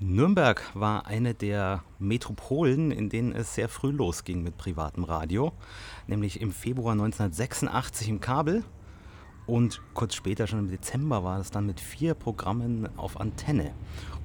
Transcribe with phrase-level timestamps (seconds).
[0.00, 5.52] Nürnberg war eine der Metropolen, in denen es sehr früh losging mit privatem Radio,
[6.06, 8.62] nämlich im Februar 1986 im Kabel
[9.48, 13.74] und kurz später, schon im Dezember, war es dann mit vier Programmen auf Antenne.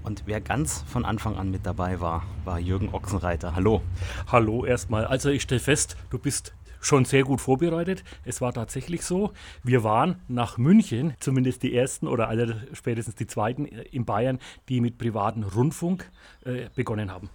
[0.04, 3.56] Und wer ganz von Anfang an mit dabei war, war Jürgen Ochsenreiter.
[3.56, 3.82] Hallo.
[4.28, 5.06] Hallo erstmal.
[5.06, 6.54] Also ich stelle fest, du bist
[6.84, 8.04] schon sehr gut vorbereitet.
[8.26, 9.32] Es war tatsächlich so.
[9.64, 14.40] Wir waren nach München, zumindest die ersten oder alle spätestens die zweiten äh, in Bayern,
[14.70, 16.12] die mit privatem Rundfunk
[16.46, 17.30] äh, begonnen haben.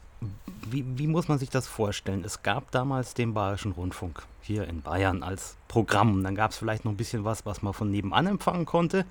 [0.71, 2.25] Wie, wie, muss man sich das vorstellen?
[2.25, 6.25] Es gab damals den Bayerischen Rundfunk hier in Bayern als Programm.
[6.25, 9.07] Dann gab es vielleicht noch ein bisschen was, was man von nebenan empfangen konnte.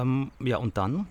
[0.00, 1.06] Ähm, ja, und dann?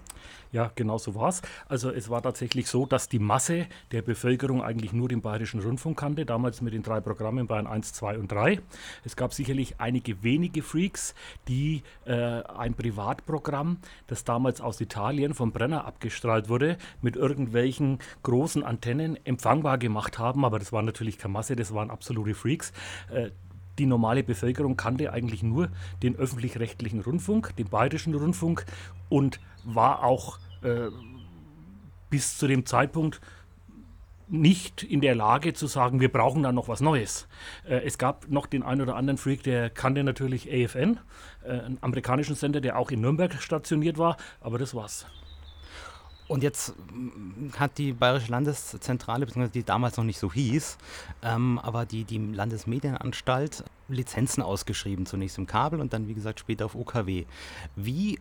[0.54, 1.42] Ja, genau so war es.
[1.68, 5.98] Also es war tatsächlich so, dass die Masse der Bevölkerung eigentlich nur den Bayerischen Rundfunk
[5.98, 8.60] kannte, damals mit den drei Programmen Bayern 1, 2 und 3.
[9.04, 11.16] Es gab sicherlich einige wenige Freaks,
[11.48, 18.64] die äh, ein Privatprogramm, das damals aus Italien vom Brenner abgestrahlt wurde, mit irgendwelchen großen
[18.64, 20.46] Antennen empfangbar gemacht haben.
[20.46, 22.74] Aber das war natürlich keine Masse, das waren absolute Freaks.
[23.12, 23.32] Äh,
[23.80, 25.70] die normale Bevölkerung kannte eigentlich nur
[26.02, 28.66] den öffentlich-rechtlichen Rundfunk, den bayerischen Rundfunk
[29.10, 30.90] und war auch äh,
[32.10, 33.22] bis zu dem Zeitpunkt
[34.28, 37.28] nicht in der Lage zu sagen, wir brauchen da noch was Neues.
[37.68, 41.00] Äh, es gab noch den einen oder anderen Freak, der kannte natürlich AFN,
[41.44, 45.06] äh, einen amerikanischen Sender, der auch in Nürnberg stationiert war, aber das war's.
[46.28, 50.78] Und jetzt mm, hat die Bayerische Landeszentrale, beziehungsweise die damals noch nicht so hieß,
[51.22, 56.66] ähm, aber die, die Landesmedienanstalt Lizenzen ausgeschrieben, zunächst im Kabel und dann, wie gesagt, später
[56.66, 57.26] auf OKW.
[57.76, 58.20] Wie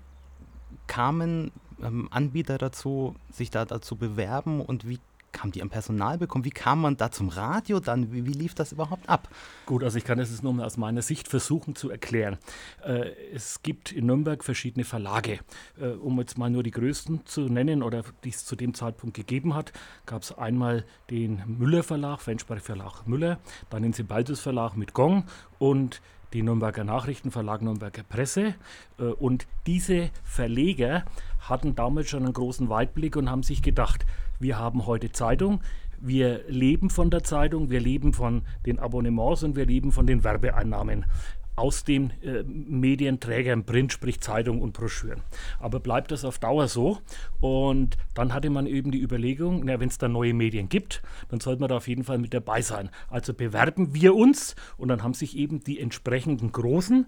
[0.86, 4.98] kamen ähm, Anbieter dazu, sich da dazu bewerben und wie
[5.40, 6.44] haben die am Personal bekommen?
[6.44, 8.12] Wie kam man da zum Radio dann?
[8.12, 9.28] Wie, wie, lief das überhaupt ab?
[9.66, 12.38] Gut, also ich kann jetzt nur mal aus meiner Sicht versuchen zu erklären.
[12.84, 15.40] Äh, es gibt in Nürnberg verschiedene Verlage.
[15.80, 19.16] Äh, um jetzt mal nur die größten zu nennen oder die es zu dem Zeitpunkt
[19.16, 19.72] gegeben hat,
[20.06, 23.38] gab es einmal den Müller Verlag, Fenchberg Verlag Müller,
[23.70, 25.24] dann den Sibaldus Verlag mit Gong
[25.58, 26.00] und
[26.32, 28.54] die Nürnberger Nachrichtenverlag Nürnberger Presse.
[28.98, 31.04] Äh, und diese Verleger
[31.40, 34.06] hatten damals schon einen großen Weitblick und haben sich gedacht,
[34.42, 35.60] wir haben heute Zeitung,
[36.00, 40.24] wir leben von der Zeitung, wir leben von den Abonnements und wir leben von den
[40.24, 41.06] Werbeeinnahmen
[41.54, 45.20] aus den äh, Medienträgern Print, sprich Zeitung und Broschüren.
[45.60, 46.98] Aber bleibt das auf Dauer so?
[47.40, 51.60] Und dann hatte man eben die Überlegung, wenn es da neue Medien gibt, dann sollte
[51.60, 52.90] man da auf jeden Fall mit dabei sein.
[53.08, 57.06] Also bewerben wir uns und dann haben sich eben die entsprechenden großen,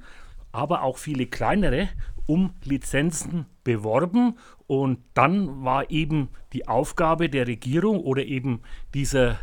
[0.53, 1.89] aber auch viele kleinere
[2.27, 8.61] um Lizenzen beworben und dann war eben die Aufgabe der Regierung oder eben
[8.95, 9.39] dieser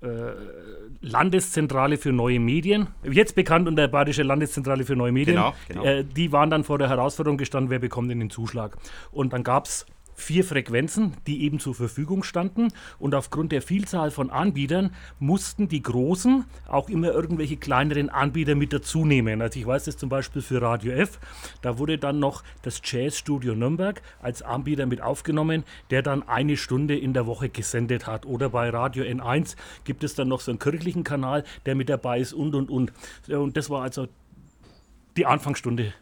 [0.00, 0.32] äh,
[1.00, 5.84] Landeszentrale für neue Medien, jetzt bekannt unter Bayerische Landeszentrale für neue Medien, genau, genau.
[5.84, 8.76] Äh, die waren dann vor der Herausforderung gestanden, wer bekommt denn den Zuschlag.
[9.10, 9.86] Und dann gab es
[10.22, 12.68] vier Frequenzen, die eben zur Verfügung standen.
[12.98, 18.72] Und aufgrund der Vielzahl von Anbietern mussten die Großen auch immer irgendwelche kleineren Anbieter mit
[18.72, 19.42] dazu nehmen.
[19.42, 21.18] Also ich weiß das zum Beispiel für Radio F.
[21.60, 26.96] Da wurde dann noch das Jazzstudio Nürnberg als Anbieter mit aufgenommen, der dann eine Stunde
[26.96, 28.24] in der Woche gesendet hat.
[28.24, 32.20] Oder bei Radio N1 gibt es dann noch so einen kirchlichen Kanal, der mit dabei
[32.20, 32.92] ist und und und.
[33.28, 34.06] Und das war also
[35.16, 35.92] die Anfangsstunde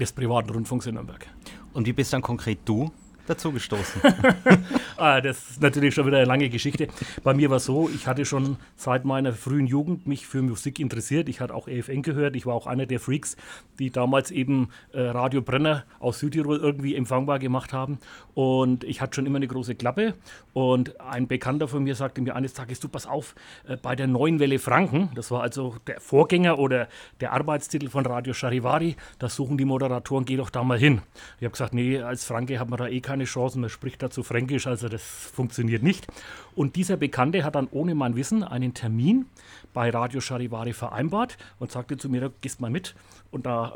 [0.00, 1.26] des privaten Rundfunks in Nürnberg.
[1.74, 2.90] Und wie bist dann konkret du
[3.26, 4.00] dazu gestoßen?
[4.96, 6.88] ah, das ist natürlich schon wieder eine lange Geschichte.
[7.22, 10.78] Bei mir war es so, ich hatte schon seit meiner frühen Jugend mich für Musik
[10.78, 11.28] interessiert.
[11.28, 12.36] Ich hatte auch EFN gehört.
[12.36, 13.36] Ich war auch einer der Freaks,
[13.78, 17.98] die damals eben äh, Radio Brenner aus Südtirol irgendwie empfangbar gemacht haben.
[18.34, 20.14] Und ich hatte schon immer eine große Klappe.
[20.52, 23.34] Und ein Bekannter von mir sagte mir eines Tages, du pass auf,
[23.66, 26.88] äh, bei der Neuen Welle Franken, das war also der Vorgänger oder
[27.20, 31.02] der Arbeitstitel von Radio Charivari, da suchen die Moderatoren, geh doch da mal hin.
[31.38, 34.02] Ich habe gesagt, nee, als Franke hat man da eh keine keine Chance, man spricht
[34.02, 36.06] dazu Fränkisch, also das funktioniert nicht.
[36.54, 39.26] Und dieser Bekannte hat dann ohne mein Wissen einen Termin
[39.74, 42.94] bei Radio Charivari vereinbart und sagte zu mir, gehst mal mit
[43.30, 43.74] und da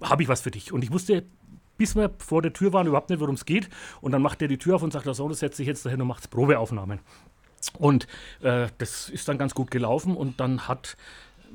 [0.00, 0.72] habe ich was für dich.
[0.72, 1.24] Und ich wusste
[1.76, 3.68] bis wir vor der Tür waren, überhaupt nicht, worum es geht.
[4.00, 6.00] Und dann macht er die Tür auf und sagt, so, das setzt sich jetzt dahin
[6.00, 7.00] und macht Probeaufnahmen.
[7.78, 8.06] Und
[8.40, 10.96] äh, das ist dann ganz gut gelaufen und dann hat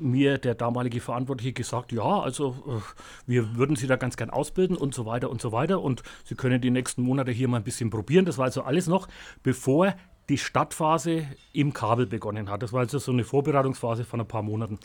[0.00, 2.80] mir der damalige Verantwortliche gesagt, ja, also äh,
[3.26, 6.34] wir würden Sie da ganz gern ausbilden und so weiter und so weiter und Sie
[6.34, 8.24] können die nächsten Monate hier mal ein bisschen probieren.
[8.24, 9.08] Das war also alles noch,
[9.42, 9.94] bevor
[10.28, 12.62] die Stadtphase im Kabel begonnen hat.
[12.62, 14.78] Das war also so eine Vorbereitungsphase von ein paar Monaten.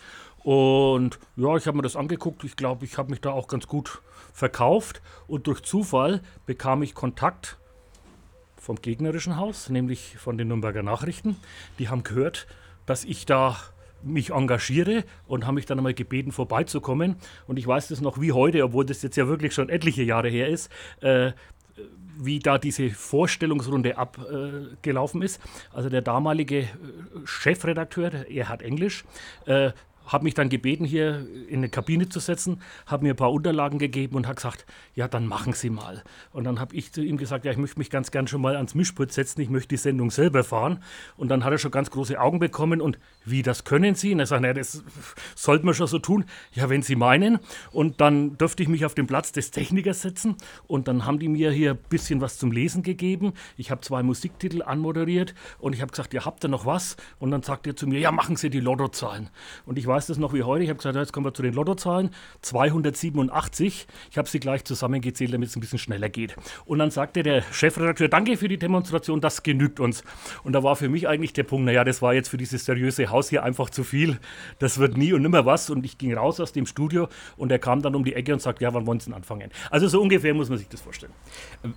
[0.43, 2.43] Und ja, ich habe mir das angeguckt.
[2.43, 4.01] Ich glaube, ich habe mich da auch ganz gut
[4.31, 5.01] verkauft.
[5.27, 7.57] Und durch Zufall bekam ich Kontakt
[8.55, 11.35] vom gegnerischen Haus, nämlich von den Nürnberger Nachrichten.
[11.77, 12.47] Die haben gehört,
[12.85, 13.57] dass ich da
[14.03, 17.15] mich engagiere und haben mich dann einmal gebeten, vorbeizukommen.
[17.47, 20.29] Und ich weiß das noch wie heute, obwohl das jetzt ja wirklich schon etliche Jahre
[20.29, 20.69] her ist.
[21.01, 21.31] Äh,
[22.15, 25.41] wie da diese Vorstellungsrunde abgelaufen ist.
[25.73, 26.67] Also der damalige
[27.25, 29.03] Chefredakteur, der Erhard Englisch,
[30.05, 33.79] habe mich dann gebeten, hier in eine Kabine zu setzen, habe mir ein paar Unterlagen
[33.79, 34.65] gegeben und hat gesagt,
[34.95, 36.03] ja, dann machen Sie mal.
[36.31, 38.55] Und dann habe ich zu ihm gesagt, ja, ich möchte mich ganz gern schon mal
[38.55, 40.83] ans Mischpult setzen, ich möchte die Sendung selber fahren.
[41.15, 44.13] Und dann hat er schon ganz große Augen bekommen und wie, das können Sie?
[44.13, 44.83] Und er sagt, naja, das
[45.35, 46.25] sollte man schon so tun.
[46.53, 47.39] Ja, wenn Sie meinen.
[47.71, 50.35] Und dann dürfte ich mich auf den Platz des Technikers setzen
[50.67, 53.33] und dann haben die mir hier ein bisschen was zum Lesen gegeben.
[53.57, 56.97] Ich habe zwei Musiktitel anmoderiert und ich habe gesagt, ihr habt da noch was?
[57.19, 59.29] Und dann sagt er zu mir, ja, machen Sie die Lottozahlen.
[59.65, 60.63] Und ich war weiß das noch wie heute.
[60.63, 62.09] Ich habe gesagt, jetzt kommen wir zu den Lottozahlen.
[62.41, 63.85] 287.
[64.09, 66.35] Ich habe sie gleich zusammengezählt, damit es ein bisschen schneller geht.
[66.65, 70.03] Und dann sagte der Chefredakteur, danke für die Demonstration, das genügt uns.
[70.43, 73.11] Und da war für mich eigentlich der Punkt, naja, das war jetzt für dieses seriöse
[73.11, 74.17] Haus hier einfach zu viel.
[74.57, 75.69] Das wird nie und nimmer was.
[75.69, 77.07] Und ich ging raus aus dem Studio
[77.37, 79.51] und er kam dann um die Ecke und sagte, ja, wann wollen Sie denn anfangen?
[79.69, 81.13] Also so ungefähr muss man sich das vorstellen.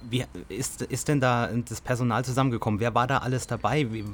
[0.09, 2.81] Wie ist, ist denn da das Personal zusammengekommen?
[2.81, 3.93] Wer war da alles dabei?
[3.93, 4.05] Wie,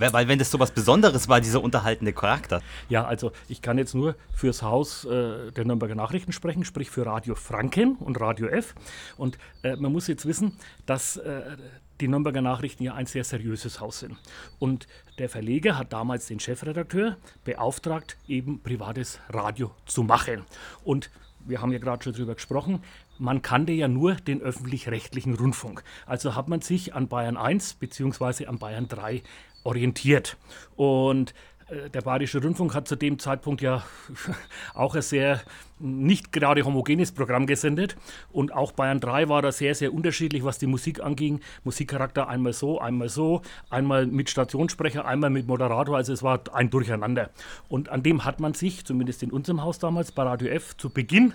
[0.00, 2.62] weil wenn das so was Besonderes war, dieser unterhaltende Charakter.
[2.88, 7.06] Ja, also ich kann jetzt nur fürs Haus äh, der Nürnberger Nachrichten sprechen, sprich für
[7.06, 8.74] Radio Franken und Radio F.
[9.16, 10.56] Und äh, man muss jetzt wissen,
[10.86, 11.56] dass äh,
[12.00, 14.16] die Nürnberger Nachrichten ja ein sehr seriöses Haus sind.
[14.58, 14.86] Und
[15.18, 20.44] der Verleger hat damals den Chefredakteur beauftragt, eben privates Radio zu machen.
[20.84, 21.10] Und
[21.44, 22.82] wir haben ja gerade schon darüber gesprochen,
[23.18, 25.82] man kannte ja nur den öffentlich-rechtlichen Rundfunk.
[26.06, 28.46] Also hat man sich an Bayern 1 bzw.
[28.46, 29.22] an Bayern 3
[29.64, 30.36] orientiert.
[30.76, 31.34] Und
[31.68, 33.84] äh, der Bayerische Rundfunk hat zu dem Zeitpunkt ja
[34.74, 35.40] auch ein sehr
[35.78, 37.96] nicht gerade homogenes Programm gesendet.
[38.32, 41.40] Und auch Bayern 3 war da sehr, sehr unterschiedlich, was die Musik anging.
[41.64, 45.96] Musikcharakter einmal so, einmal so, einmal mit Stationssprecher, einmal mit Moderator.
[45.96, 47.30] Also es war ein Durcheinander.
[47.68, 50.90] Und an dem hat man sich, zumindest in unserem Haus damals, bei Radio F zu
[50.90, 51.34] Beginn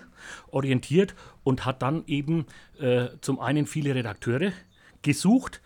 [0.52, 2.46] orientiert und hat dann eben
[2.80, 4.52] äh, zum einen viele Redakteure
[5.04, 5.62] gesucht,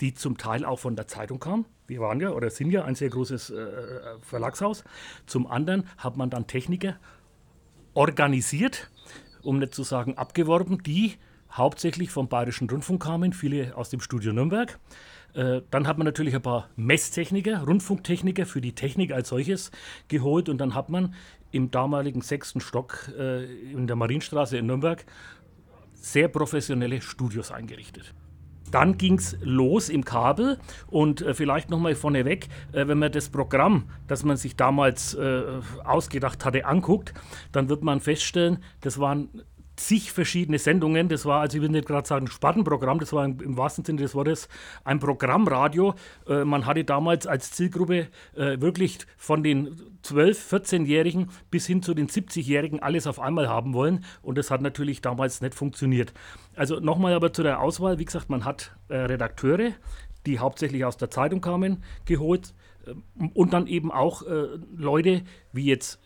[0.00, 2.94] die zum Teil auch von der Zeitung kamen wir waren ja oder sind ja ein
[2.94, 3.66] sehr großes äh,
[4.22, 4.84] Verlagshaus.
[5.26, 6.96] Zum anderen hat man dann Techniker
[7.94, 8.90] organisiert,
[9.42, 11.14] um nicht zu sagen abgeworben, die
[11.50, 14.78] hauptsächlich vom Bayerischen Rundfunk kamen, viele aus dem Studio Nürnberg.
[15.34, 19.70] Äh, dann hat man natürlich ein paar Messtechniker, Rundfunktechniker für die Technik als solches
[20.08, 21.14] geholt und dann hat man
[21.50, 25.04] im damaligen sechsten Stock äh, in der Marienstraße in Nürnberg
[25.94, 28.14] sehr professionelle Studios eingerichtet.
[28.70, 30.58] Dann ging es los im Kabel.
[30.88, 35.42] Und äh, vielleicht nochmal vorneweg, äh, wenn man das Programm, das man sich damals äh,
[35.84, 37.14] ausgedacht hatte, anguckt,
[37.52, 39.28] dann wird man feststellen, das waren
[39.76, 41.08] zig verschiedene Sendungen.
[41.08, 44.02] Das war, also ich will nicht gerade sagen Spartenprogramm, das war im, im, wahrsten Sinne
[44.02, 44.48] des Wortes
[44.84, 45.94] ein Programmradio.
[46.28, 51.94] Äh, man hatte damals als Zielgruppe äh, wirklich von den 12-, 14-Jährigen bis hin zu
[51.94, 54.04] den 70-Jährigen alles auf einmal haben wollen.
[54.22, 56.12] Und das hat natürlich damals nicht funktioniert.
[56.56, 57.98] Also nochmal aber zu der Auswahl.
[57.98, 59.72] Wie gesagt, man hat äh, Redakteure,
[60.26, 62.54] die hauptsächlich aus der Zeitung kamen, geholt.
[62.86, 62.94] Äh,
[63.34, 64.46] und dann eben auch äh,
[64.76, 65.22] Leute
[65.52, 66.00] wie jetzt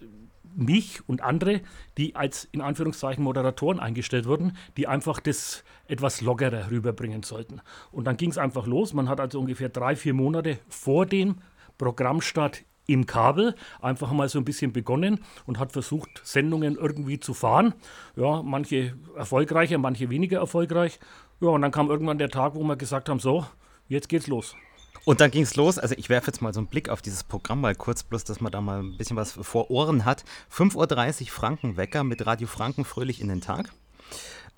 [0.58, 1.60] mich und andere,
[1.96, 7.60] die als in Anführungszeichen Moderatoren eingestellt wurden, die einfach das etwas lockerer rüberbringen sollten.
[7.92, 8.92] Und dann ging es einfach los.
[8.92, 11.36] Man hat also ungefähr drei, vier Monate vor dem
[11.78, 17.34] Programmstart im Kabel einfach mal so ein bisschen begonnen und hat versucht, Sendungen irgendwie zu
[17.34, 17.74] fahren.
[18.16, 20.98] Ja, manche erfolgreicher, manche weniger erfolgreich.
[21.40, 23.46] Ja, und dann kam irgendwann der Tag, wo wir gesagt haben, so,
[23.88, 24.56] jetzt geht's los.
[25.04, 25.78] Und dann ging es los.
[25.78, 28.40] Also ich werfe jetzt mal so einen Blick auf dieses Programm mal kurz, bloß dass
[28.40, 30.24] man da mal ein bisschen was vor Ohren hat.
[30.52, 33.70] 5.30 Uhr Frankenwecker mit Radio Franken fröhlich in den Tag.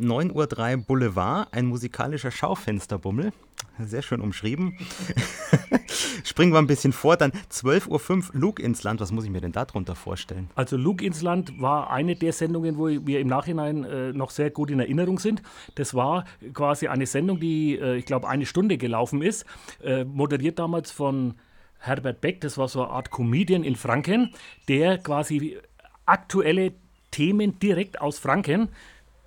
[0.00, 3.32] 9.03 Uhr Boulevard, ein musikalischer Schaufensterbummel.
[3.78, 4.76] Sehr schön umschrieben.
[6.24, 9.00] Springen wir ein bisschen vor, dann 12.05 Uhr Luke ins Land.
[9.00, 10.50] Was muss ich mir denn darunter vorstellen?
[10.54, 14.50] Also Luke ins Land war eine der Sendungen, wo wir im Nachhinein äh, noch sehr
[14.50, 15.42] gut in Erinnerung sind.
[15.74, 19.44] Das war quasi eine Sendung, die, äh, ich glaube, eine Stunde gelaufen ist.
[19.82, 21.34] Äh, moderiert damals von
[21.78, 24.34] Herbert Beck, das war so eine Art Comedian in Franken,
[24.68, 25.58] der quasi
[26.04, 26.72] aktuelle
[27.10, 28.68] Themen direkt aus Franken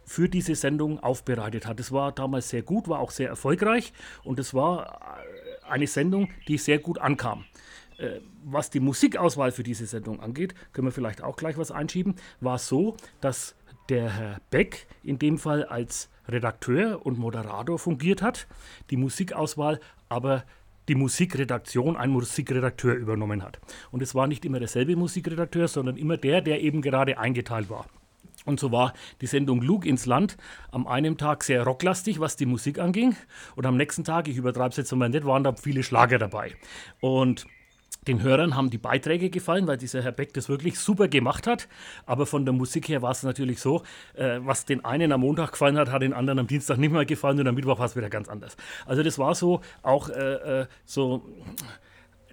[0.06, 1.80] für diese Sendung aufbereitet hat.
[1.80, 3.94] Das war damals sehr gut, war auch sehr erfolgreich
[4.24, 5.18] und es war
[5.66, 7.46] äh, eine Sendung, die sehr gut ankam.
[7.98, 12.16] Äh, was die Musikauswahl für diese Sendung angeht, können wir vielleicht auch gleich was einschieben,
[12.42, 13.56] war so, dass
[13.90, 18.48] der Herr Beck in dem Fall als Redakteur und Moderator fungiert hat,
[18.90, 19.80] die Musikauswahl
[20.10, 20.44] aber
[20.88, 23.60] die Musikredaktion ein Musikredakteur übernommen hat.
[23.92, 27.88] Und es war nicht immer derselbe Musikredakteur, sondern immer der, der eben gerade eingeteilt war.
[28.46, 30.38] Und so war die Sendung Luke ins Land
[30.72, 33.16] am einen Tag sehr rocklastig, was die Musik anging.
[33.56, 36.56] Und am nächsten Tag, ich übertreibe es jetzt mal nicht, waren da viele Schlager dabei.
[37.00, 37.46] Und
[38.08, 41.68] Den Hörern haben die Beiträge gefallen, weil dieser Herr Beck das wirklich super gemacht hat.
[42.06, 43.84] Aber von der Musik her war es natürlich so,
[44.14, 47.06] äh, was den einen am Montag gefallen hat, hat den anderen am Dienstag nicht mehr
[47.06, 48.58] gefallen und am Mittwoch war es wieder ganz anders.
[48.86, 51.24] Also das war so auch äh, äh, so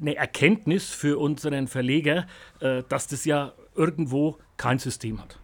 [0.00, 2.26] eine Erkenntnis für unseren Verleger,
[2.60, 5.38] äh, dass das ja irgendwo kein System hat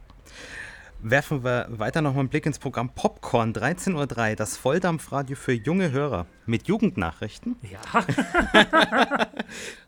[1.02, 5.92] werfen wir weiter nochmal einen Blick ins Programm Popcorn 13.03 Uhr, das Volldampfradio für junge
[5.92, 7.56] Hörer mit Jugendnachrichten.
[7.62, 8.02] Ja.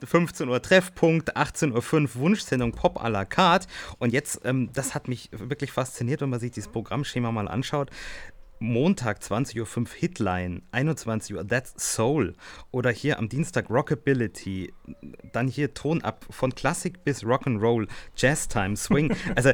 [0.04, 3.66] 15 Uhr Treffpunkt, 18.05 Uhr Wunschsendung Pop à la carte.
[3.98, 7.90] Und jetzt, ähm, das hat mich wirklich fasziniert, wenn man sich dieses Programmschema mal anschaut.
[8.60, 12.34] Montag 20.05 Uhr Hitline, 21 Uhr That's Soul
[12.72, 14.72] oder hier am Dienstag Rockability,
[15.32, 17.86] dann hier Ton ab von Klassik bis Rock'n'Roll,
[18.16, 19.14] Jazztime, Swing.
[19.36, 19.52] Also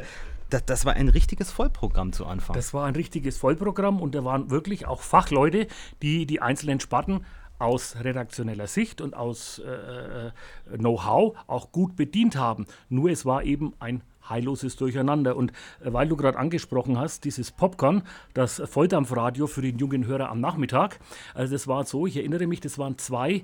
[0.49, 2.55] das, das, war ein richtiges Vollprogramm zu Anfang.
[2.55, 5.67] Das war ein richtiges Vollprogramm und da waren wirklich auch Fachleute,
[6.01, 7.25] die die einzelnen Sparten
[7.57, 10.31] aus redaktioneller Sicht und aus äh, äh,
[10.77, 12.65] Know-how auch gut bedient haben.
[12.89, 15.35] Nur es war eben ein heilloses Durcheinander.
[15.35, 20.29] Und äh, weil du gerade angesprochen hast, dieses Popcorn, das Volldampfradio für den jungen Hörer
[20.29, 20.99] am Nachmittag,
[21.33, 23.43] also das war so, ich erinnere mich, das waren zwei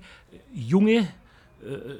[0.53, 1.07] junge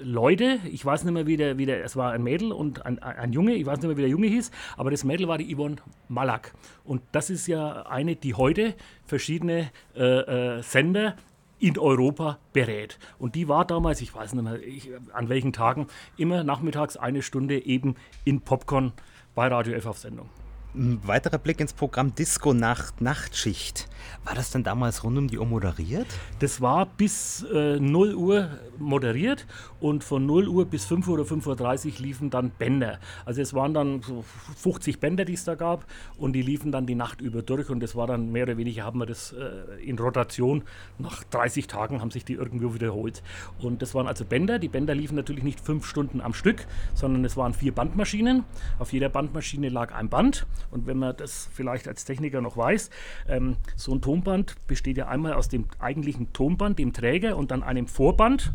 [0.04, 3.00] Leute, ich weiß nicht mehr, wie der, wie der, es war ein Mädel und ein,
[3.00, 5.56] ein Junge, ich weiß nicht mehr, wie der Junge hieß, aber das Mädel war die
[5.56, 5.78] Yvonne
[6.08, 6.54] Malak.
[6.84, 8.74] Und das ist ja eine, die heute
[9.06, 11.16] verschiedene äh, äh, Sender
[11.60, 12.98] in Europa berät.
[13.20, 15.88] Und die war damals, ich weiß nicht mehr ich, an welchen Tagen,
[16.18, 18.94] immer nachmittags eine Stunde eben in Popcorn
[19.36, 20.30] bei Radio F auf Sendung.
[20.74, 23.90] Ein weiterer Blick ins Programm Disco Nacht, Nachtschicht.
[24.24, 26.08] War das denn damals rund um die Uhr moderiert?
[26.40, 28.50] Das war bis äh, 0 Uhr
[28.80, 29.46] moderiert
[29.82, 33.00] und von 0 Uhr bis 5 Uhr oder 5.30 Uhr liefen dann Bänder.
[33.26, 34.24] Also es waren dann so
[34.56, 35.86] 50 Bänder, die es da gab
[36.18, 38.86] und die liefen dann die Nacht über durch und das war dann mehr oder weniger,
[38.86, 40.64] haben wir das äh, in Rotation,
[41.00, 43.24] nach 30 Tagen haben sich die irgendwo wiederholt.
[43.60, 47.26] Und das waren also Bänder, die Bänder liefen natürlich nicht fünf Stunden am Stück, sondern
[47.26, 48.46] es waren vier Bandmaschinen.
[48.80, 52.90] Auf jeder Bandmaschine lag ein Band und wenn man das vielleicht als Techniker noch weiß,
[53.28, 57.64] ähm, so ein Tonband besteht ja einmal aus dem eigentlichen Tonband, dem Träger und dann
[57.64, 58.54] einem Vorband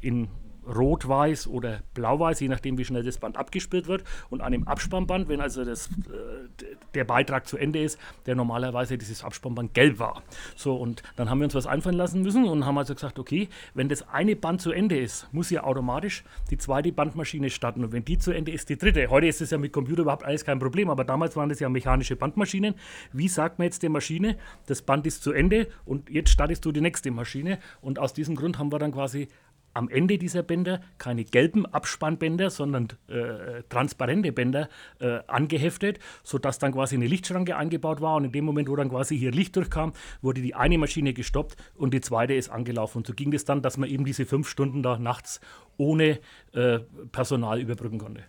[0.00, 0.28] in
[0.66, 5.40] rot-weiß oder blau-weiß, je nachdem, wie schnell das Band abgespielt wird, und einem Abspannband, wenn
[5.40, 10.22] also das, äh, der Beitrag zu Ende ist, der normalerweise dieses Abspannband gelb war.
[10.56, 13.48] So, und dann haben wir uns was einfallen lassen müssen und haben also gesagt, okay,
[13.74, 17.84] wenn das eine Band zu Ende ist, muss ja automatisch die zweite Bandmaschine starten.
[17.84, 19.08] Und wenn die zu Ende ist, die dritte.
[19.10, 21.68] Heute ist es ja mit Computer überhaupt alles kein Problem, aber damals waren das ja
[21.68, 22.74] mechanische Bandmaschinen.
[23.12, 24.36] Wie sagt man jetzt der Maschine,
[24.66, 27.58] das Band ist zu Ende und jetzt startest du die nächste Maschine?
[27.80, 29.28] Und aus diesem Grund haben wir dann quasi
[29.74, 36.72] am Ende dieser Bänder keine gelben Abspannbänder, sondern äh, transparente Bänder äh, angeheftet, sodass dann
[36.72, 39.92] quasi eine Lichtschranke eingebaut war und in dem Moment, wo dann quasi hier Licht durchkam,
[40.22, 42.98] wurde die eine Maschine gestoppt und die zweite ist angelaufen.
[42.98, 45.40] Und so ging es dann, dass man eben diese fünf Stunden da nachts
[45.76, 46.20] ohne
[46.52, 46.80] äh,
[47.12, 48.22] Personal überbrücken konnte.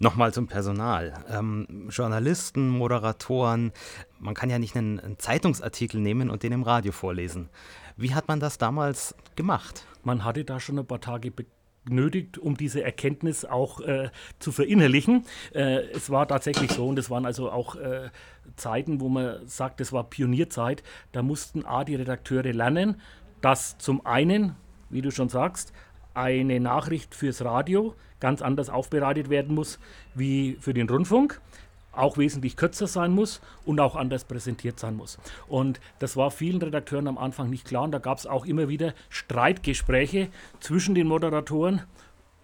[0.00, 1.24] Nochmal zum Personal.
[1.28, 3.72] Ähm, Journalisten, Moderatoren,
[4.20, 7.48] man kann ja nicht einen, einen Zeitungsartikel nehmen und den im Radio vorlesen.
[7.98, 9.84] Wie hat man das damals gemacht?
[10.04, 11.32] Man hatte da schon ein paar Tage
[11.84, 15.24] benötigt, um diese Erkenntnis auch äh, zu verinnerlichen.
[15.52, 18.10] Äh, es war tatsächlich so und es waren also auch äh,
[18.54, 20.84] Zeiten, wo man sagt, es war Pionierzeit.
[21.10, 23.00] Da mussten A, die Redakteure lernen,
[23.40, 24.54] dass zum einen,
[24.90, 25.72] wie du schon sagst,
[26.14, 29.80] eine Nachricht fürs Radio ganz anders aufbereitet werden muss
[30.14, 31.40] wie für den Rundfunk
[31.98, 35.18] auch wesentlich kürzer sein muss und auch anders präsentiert sein muss.
[35.48, 38.68] Und das war vielen Redakteuren am Anfang nicht klar und da gab es auch immer
[38.68, 40.28] wieder Streitgespräche
[40.60, 41.82] zwischen den Moderatoren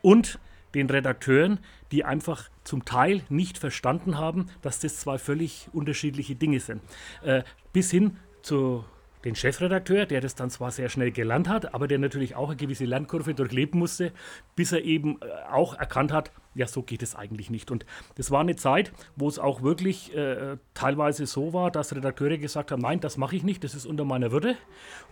[0.03, 0.39] und
[0.75, 1.61] den Redakteuren,
[1.93, 6.83] die einfach zum Teil nicht verstanden haben, dass das zwei völlig unterschiedliche Dinge sind.
[7.23, 8.85] Äh, bis hin zu
[9.25, 12.57] den Chefredakteur, der das dann zwar sehr schnell gelernt hat, aber der natürlich auch eine
[12.57, 14.13] gewisse Lernkurve durchleben musste,
[14.55, 17.71] bis er eben äh, auch erkannt hat, ja, so geht es eigentlich nicht.
[17.71, 17.85] Und
[18.17, 22.71] das war eine Zeit, wo es auch wirklich äh, teilweise so war, dass Redakteure gesagt
[22.71, 24.57] haben, nein, das mache ich nicht, das ist unter meiner Würde.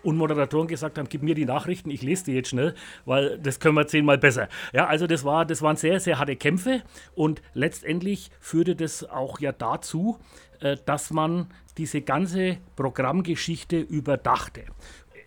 [0.03, 3.61] Und Moderatoren gesagt haben, gib mir die Nachrichten, ich lese die jetzt schnell, weil das
[3.61, 4.49] können wir zehnmal besser.
[4.73, 6.83] Ja, also das, war, das waren sehr, sehr harte Kämpfe
[7.15, 10.19] und letztendlich führte das auch ja dazu,
[10.61, 14.65] äh, dass man diese ganze Programmgeschichte überdachte.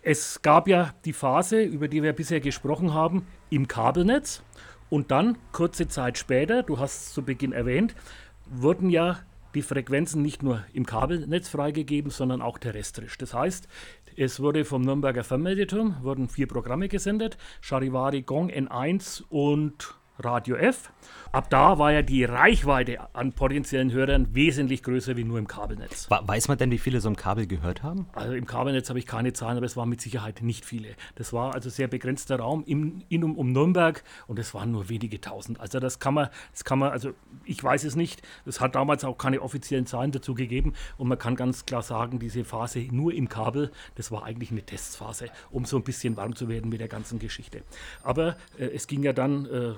[0.07, 4.43] Es gab ja die Phase, über die wir bisher gesprochen haben, im Kabelnetz.
[4.89, 7.95] Und dann, kurze Zeit später, du hast es zu Beginn erwähnt,
[8.45, 9.19] wurden ja
[9.55, 13.17] die Frequenzen nicht nur im Kabelnetz freigegeben, sondern auch terrestrisch.
[13.17, 13.67] Das heißt,
[14.17, 20.91] es wurde vom Nürnberger Fernmeldeturm wurden vier Programme gesendet: Charivari, Gong, N1 und Radio F.
[21.31, 26.07] Ab da war ja die Reichweite an potenziellen Hörern wesentlich größer wie nur im Kabelnetz.
[26.09, 28.07] Weiß man denn, wie viele so im Kabel gehört haben?
[28.13, 30.95] Also im Kabelnetz habe ich keine Zahlen, aber es waren mit Sicherheit nicht viele.
[31.15, 34.87] Das war also sehr begrenzter Raum im, in um, um Nürnberg und es waren nur
[34.87, 35.59] wenige tausend.
[35.59, 37.11] Also das kann man, das kann man, also
[37.43, 38.21] ich weiß es nicht.
[38.45, 42.19] Es hat damals auch keine offiziellen Zahlen dazu gegeben und man kann ganz klar sagen,
[42.19, 46.33] diese Phase nur im Kabel, das war eigentlich eine Testphase, um so ein bisschen warm
[46.35, 47.63] zu werden mit der ganzen Geschichte.
[48.03, 49.73] Aber äh, es ging ja dann äh,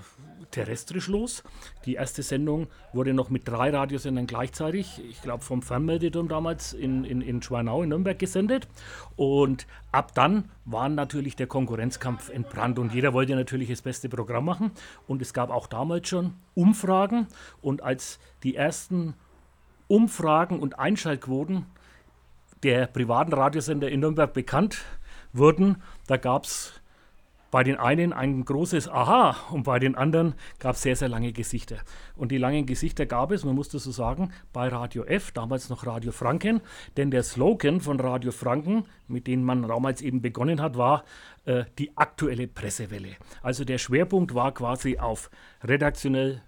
[0.52, 1.44] terrestrisch los.
[1.86, 7.04] Die erste Sendung wurde noch mit drei Radiosendern gleichzeitig, ich glaube vom Fernmeldeturm damals in,
[7.04, 8.68] in, in Schweinau in Nürnberg gesendet.
[9.16, 14.46] Und ab dann war natürlich der Konkurrenzkampf entbrannt und jeder wollte natürlich das beste Programm
[14.46, 14.72] machen.
[15.08, 17.28] Und es gab auch damals schon Umfragen.
[17.62, 19.14] Und als die ersten
[19.88, 21.66] Umfragen und Einschaltquoten
[22.64, 24.80] der privaten Radiosender in Nürnberg bekannt
[25.34, 26.74] wurden, da gab es
[27.52, 31.32] bei den einen ein großes Aha und bei den anderen gab es sehr, sehr lange
[31.32, 31.78] Gesichter.
[32.16, 35.70] Und die langen Gesichter gab es, man muss das so sagen, bei Radio F, damals
[35.70, 36.62] noch Radio Franken,
[36.98, 41.04] denn der Slogan von Radio Franken, mit dem man damals eben begonnen hat, war
[41.46, 43.16] äh, die aktuelle Pressewelle.
[43.42, 45.30] Also der Schwerpunkt war quasi auf
[45.64, 46.42] redaktionell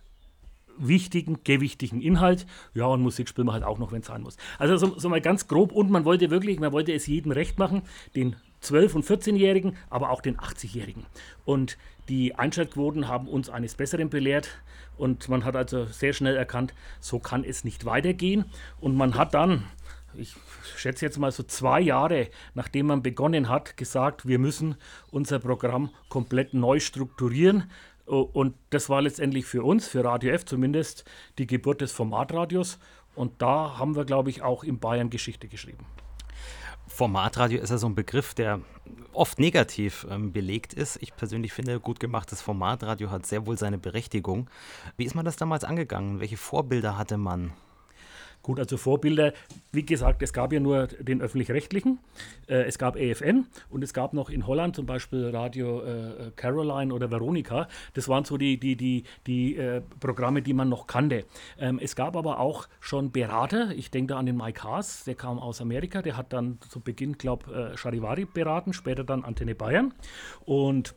[0.79, 2.45] wichtigen, gewichtigen Inhalt.
[2.73, 4.37] Ja, und Musik spielen wir halt auch noch, wenn es sein muss.
[4.57, 7.59] Also so, so, mal ganz grob und man wollte wirklich, man wollte es jedem recht
[7.59, 7.83] machen,
[8.15, 11.05] den 12- und 14-Jährigen, aber auch den 80-Jährigen.
[11.45, 11.77] Und
[12.09, 14.49] die Einschaltquoten haben uns eines Besseren belehrt
[14.97, 18.45] und man hat also sehr schnell erkannt, so kann es nicht weitergehen.
[18.81, 19.63] Und man hat dann,
[20.13, 20.35] ich
[20.75, 24.75] schätze jetzt mal so zwei Jahre, nachdem man begonnen hat, gesagt, wir müssen
[25.11, 27.69] unser Programm komplett neu strukturieren.
[28.05, 31.05] Und das war letztendlich für uns, für Radio F zumindest,
[31.37, 32.79] die Geburt des Formatradios.
[33.15, 35.85] Und da haben wir, glaube ich, auch in Bayern Geschichte geschrieben.
[36.89, 38.59] Formatradio ist ja so ein Begriff, der
[39.13, 40.97] oft negativ ähm, belegt ist.
[41.01, 44.49] Ich persönlich finde, gut gemachtes Formatradio hat sehr wohl seine Berechtigung.
[44.97, 46.19] Wie ist man das damals angegangen?
[46.19, 47.53] Welche Vorbilder hatte man?
[48.41, 49.33] Gut, also Vorbilder,
[49.73, 51.99] wie gesagt, es gab ja nur den öffentlich-rechtlichen,
[52.47, 56.93] äh, es gab EFN und es gab noch in Holland zum Beispiel Radio äh, Caroline
[56.93, 57.67] oder Veronica.
[57.93, 61.25] Das waren so die, die, die, die äh, Programme, die man noch kannte.
[61.59, 65.15] Ähm, es gab aber auch schon Berater, ich denke da an den Mike Haas, der
[65.15, 69.53] kam aus Amerika, der hat dann zu Beginn, glaube ich, Charivari beraten, später dann Antenne
[69.53, 69.93] Bayern
[70.45, 70.95] und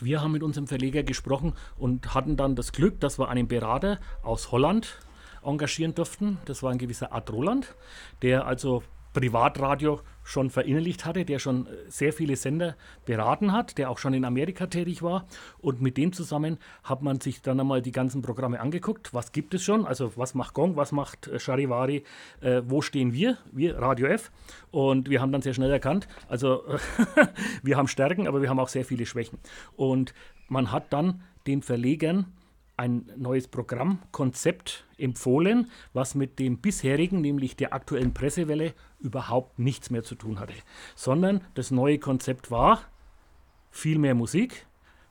[0.00, 3.98] wir haben mit unserem Verleger gesprochen und hatten dann das Glück, dass wir einen Berater
[4.22, 4.98] aus Holland
[5.46, 6.38] engagieren durften.
[6.44, 7.74] Das war ein gewisser Art Roland,
[8.22, 8.82] der also
[9.16, 14.12] Privatradio schon verinnerlicht hatte, der schon äh, sehr viele Sender beraten hat, der auch schon
[14.12, 15.26] in Amerika tätig war.
[15.58, 19.14] Und mit dem zusammen hat man sich dann einmal die ganzen Programme angeguckt.
[19.14, 19.86] Was gibt es schon?
[19.86, 22.04] Also was macht Gong, was macht äh, Charivari,
[22.42, 24.30] äh, wo stehen wir, wir Radio F?
[24.70, 26.64] Und wir haben dann sehr schnell erkannt, also
[27.62, 29.38] wir haben Stärken, aber wir haben auch sehr viele Schwächen.
[29.76, 30.12] Und
[30.48, 32.26] man hat dann den Verlegern
[32.76, 40.02] ein neues Programmkonzept empfohlen, was mit dem bisherigen, nämlich der aktuellen Pressewelle, überhaupt nichts mehr
[40.02, 40.54] zu tun hatte.
[40.94, 42.82] Sondern das neue Konzept war
[43.70, 44.66] viel mehr Musik,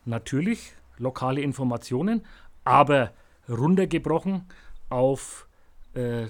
[0.06, 2.24] natürlich lokale Informationen,
[2.64, 3.14] aber
[3.50, 4.46] runtergebrochen
[4.90, 5.48] auf
[5.94, 6.28] äh,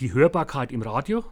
[0.00, 1.24] die Hörbarkeit im Radio,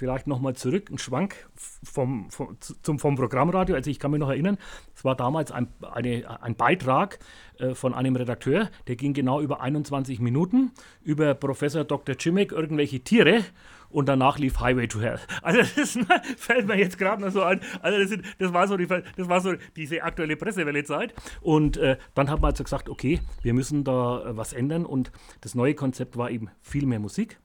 [0.00, 3.76] vielleicht nochmal zurück, ein Schwank vom, vom, zum, vom Programmradio.
[3.76, 4.56] Also ich kann mich noch erinnern,
[4.94, 7.18] es war damals ein, eine, ein Beitrag
[7.58, 12.16] äh, von einem Redakteur, der ging genau über 21 Minuten, über Professor Dr.
[12.16, 13.44] Chimek, irgendwelche Tiere
[13.90, 15.20] und danach lief Highway to Hell.
[15.42, 15.98] Also das
[16.38, 17.60] fällt mir jetzt gerade noch so ein.
[17.82, 21.12] Also das, sind, das, war so die, das war so diese aktuelle Pressewelle-Zeit.
[21.42, 24.86] Und äh, dann hat man also gesagt, okay, wir müssen da äh, was ändern.
[24.86, 27.38] Und das neue Konzept war eben viel mehr Musik.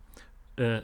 [0.56, 0.80] Äh,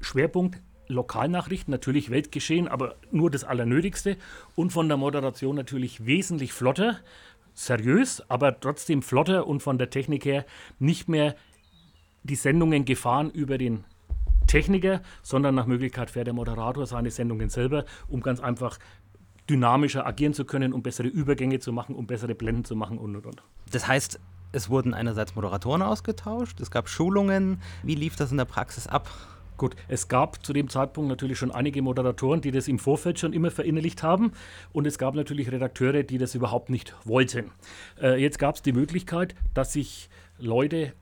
[0.00, 4.16] Schwerpunkt Lokalnachrichten, natürlich Weltgeschehen, aber nur das Allernötigste
[4.54, 6.98] und von der Moderation natürlich wesentlich flotter,
[7.54, 10.44] seriös, aber trotzdem flotter und von der Technik her
[10.78, 11.34] nicht mehr
[12.22, 13.84] die Sendungen gefahren über den
[14.46, 18.78] Techniker, sondern nach Möglichkeit fährt der Moderator seine Sendungen selber, um ganz einfach
[19.48, 23.16] dynamischer agieren zu können, um bessere Übergänge zu machen, um bessere Blenden zu machen und
[23.16, 23.42] und und.
[23.70, 24.20] Das heißt,
[24.52, 27.60] es wurden einerseits Moderatoren ausgetauscht, es gab Schulungen.
[27.82, 29.10] Wie lief das in der Praxis ab?
[29.58, 33.32] Gut, es gab zu dem Zeitpunkt natürlich schon einige Moderatoren, die das im Vorfeld schon
[33.32, 34.32] immer verinnerlicht haben.
[34.72, 37.50] Und es gab natürlich Redakteure, die das überhaupt nicht wollten.
[38.00, 40.92] Äh, jetzt gab es die Möglichkeit, dass sich Leute,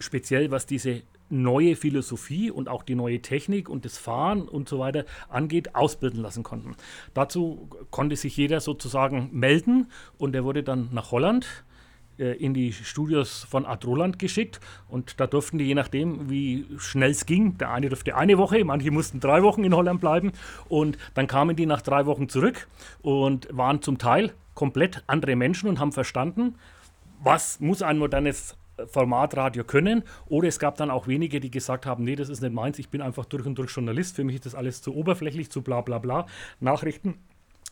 [0.00, 4.80] speziell was diese neue Philosophie und auch die neue Technik und das Fahren und so
[4.80, 6.74] weiter angeht, ausbilden lassen konnten.
[7.14, 11.64] Dazu konnte sich jeder sozusagen melden und er wurde dann nach Holland
[12.18, 17.12] in die Studios von Art Roland geschickt und da durften die, je nachdem, wie schnell
[17.12, 20.32] es ging, der eine durfte eine Woche, manche mussten drei Wochen in Holland bleiben
[20.68, 22.66] und dann kamen die nach drei Wochen zurück
[23.02, 26.56] und waren zum Teil komplett andere Menschen und haben verstanden,
[27.22, 30.02] was muss ein modernes Formatradio können.
[30.26, 32.88] Oder es gab dann auch wenige, die gesagt haben, nee, das ist nicht meins, ich
[32.88, 35.80] bin einfach durch und durch Journalist, für mich ist das alles zu oberflächlich, zu bla
[35.80, 36.26] bla bla.
[36.60, 37.14] Nachrichten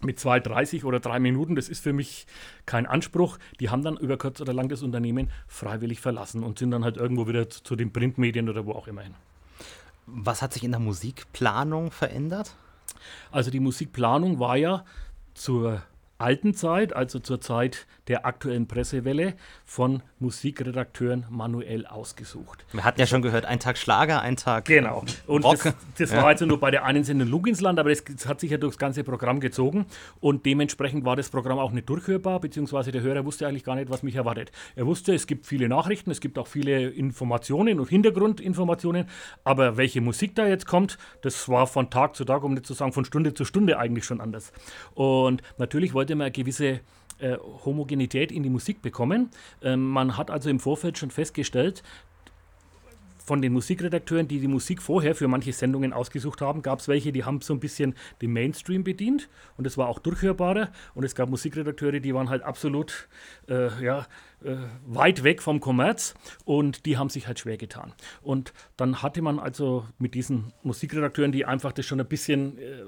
[0.00, 2.26] mit 2,30 oder 3 Minuten, das ist für mich
[2.66, 3.38] kein Anspruch.
[3.60, 6.96] Die haben dann über kurz oder lang das Unternehmen freiwillig verlassen und sind dann halt
[6.96, 9.14] irgendwo wieder zu, zu den Printmedien oder wo auch immer hin.
[10.06, 12.54] Was hat sich in der Musikplanung verändert?
[13.30, 14.84] Also die Musikplanung war ja
[15.34, 15.82] zur
[16.18, 22.64] alten Zeit, also zur Zeit der aktuellen Pressewelle, von Musikredakteuren manuell ausgesucht.
[22.72, 25.04] Wir hatten ja schon gehört, ein Tag Schlager, ein Tag Genau.
[25.26, 25.62] Und Rock.
[25.62, 26.18] das, das ja.
[26.18, 28.78] war also nur bei der einen Sendung Luginsland, aber das, das, hat sich ja durchs
[28.78, 29.86] ganze Programm gezogen
[30.20, 33.90] und dementsprechend war das Programm auch nicht durchhörbar, beziehungsweise der Hörer wusste eigentlich gar nicht,
[33.90, 34.52] was mich erwartet.
[34.74, 39.06] Er wusste, es gibt viele Nachrichten, es gibt auch viele Informationen und Hintergrundinformationen,
[39.44, 42.74] aber welche Musik da jetzt kommt, das war von Tag zu Tag, um nicht zu
[42.74, 44.52] sagen von Stunde zu Stunde eigentlich schon anders.
[44.94, 46.80] Und natürlich wollte man eine gewisse
[47.18, 49.30] äh, Homogenität in die Musik bekommen.
[49.62, 51.82] Ähm, man hat also im Vorfeld schon festgestellt,
[53.26, 57.10] von den Musikredakteuren, die die Musik vorher für manche Sendungen ausgesucht haben, gab es welche,
[57.10, 60.70] die haben so ein bisschen den Mainstream bedient und es war auch durchhörbarer.
[60.94, 63.08] Und es gab Musikredakteure, die waren halt absolut
[63.48, 64.06] äh, ja,
[64.44, 67.92] äh, weit weg vom Kommerz und die haben sich halt schwer getan.
[68.22, 72.82] Und dann hatte man also mit diesen Musikredakteuren, die einfach das schon ein bisschen äh,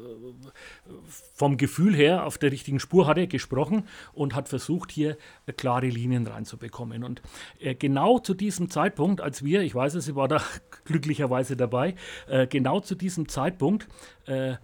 [1.35, 5.17] vom Gefühl her auf der richtigen Spur hatte, gesprochen und hat versucht, hier
[5.57, 7.05] klare Linien reinzubekommen.
[7.05, 7.23] Und
[7.61, 10.43] äh, genau zu diesem Zeitpunkt, als wir, ich weiß es, sie war da
[10.85, 11.95] glücklicherweise dabei,
[12.29, 13.89] äh, genau zu diesem Zeitpunkt
[14.27, 14.55] äh,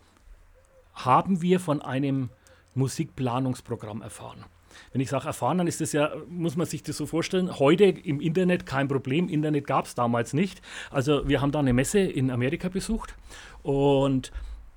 [0.94, 2.30] haben wir von einem
[2.74, 4.44] Musikplanungsprogramm erfahren.
[4.92, 7.84] Wenn ich sage erfahren, dann ist das ja, muss man sich das so vorstellen, heute
[7.84, 9.28] im Internet kein Problem.
[9.28, 10.60] Internet gab es damals nicht.
[10.90, 13.14] Also wir haben da eine Messe in Amerika besucht
[13.62, 14.32] und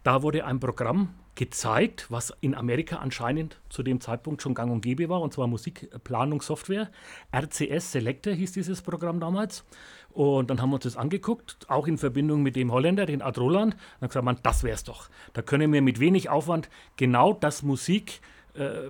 [0.07, 4.79] da wurde ein Programm gezeigt, was in Amerika anscheinend zu dem Zeitpunkt schon gang und
[4.79, 6.89] gäbe war, und zwar Musikplanungssoftware.
[7.35, 9.65] RCS Selector hieß dieses Programm damals.
[10.11, 13.37] Und dann haben wir uns das angeguckt, auch in Verbindung mit dem Holländer, den Ad
[13.37, 13.75] Roland.
[13.99, 15.09] Dann gesagt, man, das es doch.
[15.33, 18.21] Da können wir mit wenig Aufwand genau das Musik
[18.53, 18.89] äh,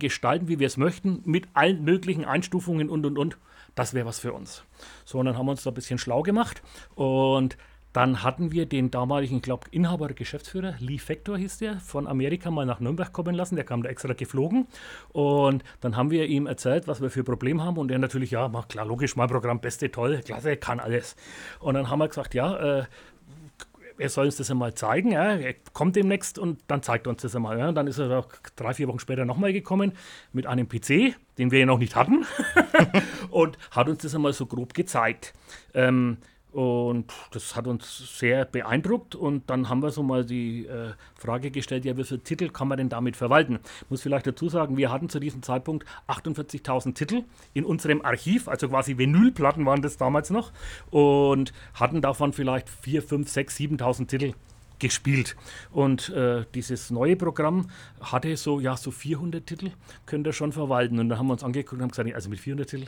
[0.00, 3.38] gestalten, wie wir es möchten, mit allen möglichen Einstufungen und und und.
[3.76, 4.64] Das wäre was für uns.
[5.04, 6.60] So, und dann haben wir uns da ein bisschen schlau gemacht
[6.96, 7.56] und
[7.96, 12.50] dann hatten wir den damaligen, ich glaube, Inhaber, Geschäftsführer, Lee Factor hieß der, von Amerika
[12.50, 13.56] mal nach Nürnberg kommen lassen.
[13.56, 14.66] Der kam da extra geflogen.
[15.14, 17.78] Und dann haben wir ihm erzählt, was wir für Probleme haben.
[17.78, 21.16] Und er natürlich, ja, mach klar, logisch, mein Programm, beste, toll, klasse, kann alles.
[21.58, 22.84] Und dann haben wir gesagt, ja, äh,
[23.96, 25.12] er soll uns das einmal zeigen.
[25.12, 25.32] Ja.
[25.32, 27.58] Er kommt demnächst und dann zeigt er uns das einmal.
[27.58, 27.72] Ja.
[27.72, 29.92] Dann ist er auch drei, vier Wochen später nochmal gekommen
[30.34, 32.26] mit einem PC, den wir ja noch nicht hatten,
[33.30, 35.32] und hat uns das einmal so grob gezeigt.
[35.72, 36.18] Ähm,
[36.56, 39.14] und das hat uns sehr beeindruckt.
[39.14, 42.66] Und dann haben wir so mal die äh, Frage gestellt, ja, wie viele Titel kann
[42.66, 43.58] man denn damit verwalten?
[43.82, 48.48] Ich muss vielleicht dazu sagen, wir hatten zu diesem Zeitpunkt 48.000 Titel in unserem Archiv,
[48.48, 50.50] also quasi Vinylplatten waren das damals noch,
[50.90, 54.32] und hatten davon vielleicht 4, 5, 6, 7.000 Titel
[54.78, 55.36] gespielt.
[55.72, 57.68] Und äh, dieses neue Programm
[58.00, 59.70] hatte so, ja, so 400 Titel,
[60.06, 60.98] könnt ihr schon verwalten.
[60.98, 62.86] Und dann haben wir uns angeguckt und haben gesagt, also mit 400 Titel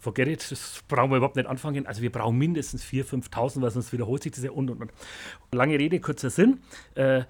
[0.00, 1.86] forget it, das brauchen wir überhaupt nicht anfangen.
[1.86, 4.92] Also wir brauchen mindestens 4.000, 5.000, weil sonst wiederholt sich das ja und und und.
[5.52, 6.60] Lange Rede, kurzer Sinn.
[6.94, 7.22] Äh,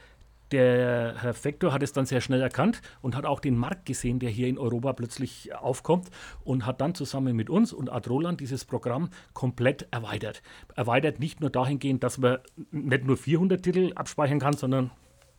[0.50, 4.18] der Herr Vector hat es dann sehr schnell erkannt und hat auch den Markt gesehen,
[4.18, 6.08] der hier in Europa plötzlich aufkommt
[6.42, 10.42] und hat dann zusammen mit uns und Adroland dieses Programm komplett erweitert.
[10.74, 12.38] Erweitert nicht nur dahingehend, dass man
[12.70, 14.90] nicht nur 400 Titel abspeichern kann, sondern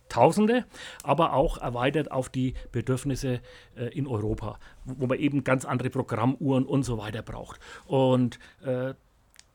[0.10, 0.66] Tausende,
[1.04, 3.42] aber auch erweitert auf die Bedürfnisse
[3.76, 7.60] äh, in Europa, wo man eben ganz andere Programmuhren und so weiter braucht.
[7.86, 8.94] Und äh,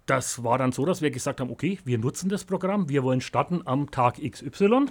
[0.06, 3.20] das war dann so, dass wir gesagt haben, okay, wir nutzen das Programm, wir wollen
[3.20, 4.86] starten am Tag XY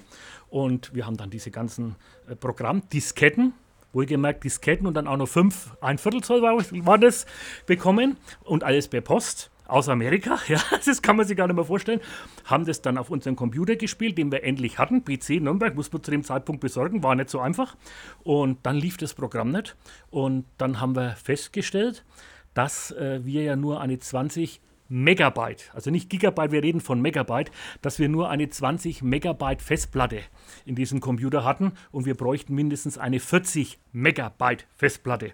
[0.50, 1.96] und wir haben dann diese ganzen
[2.28, 3.54] äh, Programmdisketten,
[3.94, 7.26] wohlgemerkt Disketten und dann auch noch fünf, ein Viertel Zoll war, war das,
[7.68, 11.66] bekommen und alles per Post aus Amerika, ja, das kann man sich gar nicht mehr
[11.66, 12.00] vorstellen,
[12.46, 15.04] haben das dann auf unserem Computer gespielt, den wir endlich hatten.
[15.04, 17.76] PC Nürnberg muss man zu dem Zeitpunkt besorgen, war nicht so einfach.
[18.24, 19.76] Und dann lief das Programm nicht.
[20.12, 22.06] Und dann haben wir festgestellt,
[22.54, 27.50] dass äh, wir ja nur eine 20 Megabyte, also nicht Gigabyte, wir reden von Megabyte,
[27.82, 30.20] dass wir nur eine 20 Megabyte Festplatte
[30.66, 35.32] in diesem Computer hatten und wir bräuchten mindestens eine 40 Megabyte Festplatte.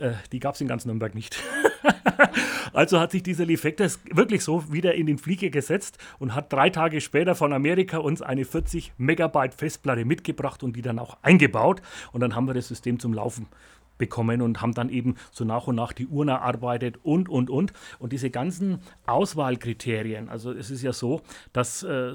[0.00, 1.42] Äh, die gab es in ganz Nürnberg nicht.
[2.72, 6.70] also hat sich dieser Lefektor wirklich so wieder in den Flieger gesetzt und hat drei
[6.70, 11.82] Tage später von Amerika uns eine 40 Megabyte Festplatte mitgebracht und die dann auch eingebaut.
[12.12, 13.46] Und dann haben wir das System zum Laufen
[13.98, 17.72] bekommen und haben dann eben so nach und nach die Uhren erarbeitet und, und, und.
[17.98, 21.20] Und diese ganzen Auswahlkriterien, also es ist ja so,
[21.52, 22.12] dass äh,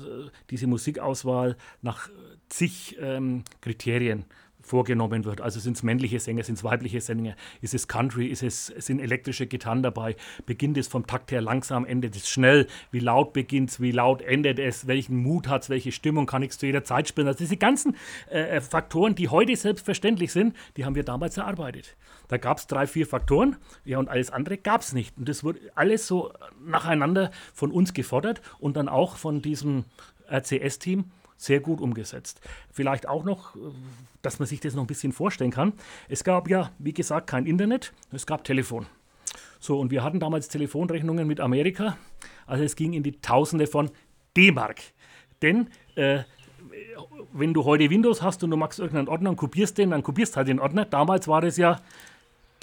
[0.49, 2.09] diese Musikauswahl nach
[2.49, 4.25] zig ähm, Kriterien
[4.63, 5.41] vorgenommen wird.
[5.41, 8.99] Also sind es männliche Sänger, sind es weibliche Sänger, ist es Country, ist es, sind
[8.99, 13.71] elektrische Gitarren dabei, beginnt es vom Takt her langsam, endet es schnell, wie laut beginnt
[13.71, 16.83] es, wie laut endet es, welchen Mut hat es, welche Stimmung kann ich zu jeder
[16.83, 17.27] Zeit spielen.
[17.27, 17.95] Also diese ganzen
[18.29, 21.95] äh, Faktoren, die heute selbstverständlich sind, die haben wir damals erarbeitet.
[22.29, 25.17] Da gab es drei, vier Faktoren, ja, und alles andere gab es nicht.
[25.17, 26.31] Und das wurde alles so
[26.65, 29.83] nacheinander von uns gefordert und dann auch von diesem
[30.31, 32.41] RCS-Team sehr gut umgesetzt.
[32.71, 33.55] Vielleicht auch noch,
[34.21, 35.73] dass man sich das noch ein bisschen vorstellen kann.
[36.09, 38.85] Es gab ja, wie gesagt, kein Internet, es gab Telefon.
[39.59, 41.97] So, und wir hatten damals Telefonrechnungen mit Amerika.
[42.45, 43.91] Also es ging in die Tausende von
[44.35, 44.81] D-Mark.
[45.41, 46.23] Denn äh,
[47.31, 50.37] wenn du heute Windows hast und du machst irgendeinen Ordner und kopierst den, dann kopierst
[50.37, 50.85] halt den Ordner.
[50.85, 51.79] Damals war das ja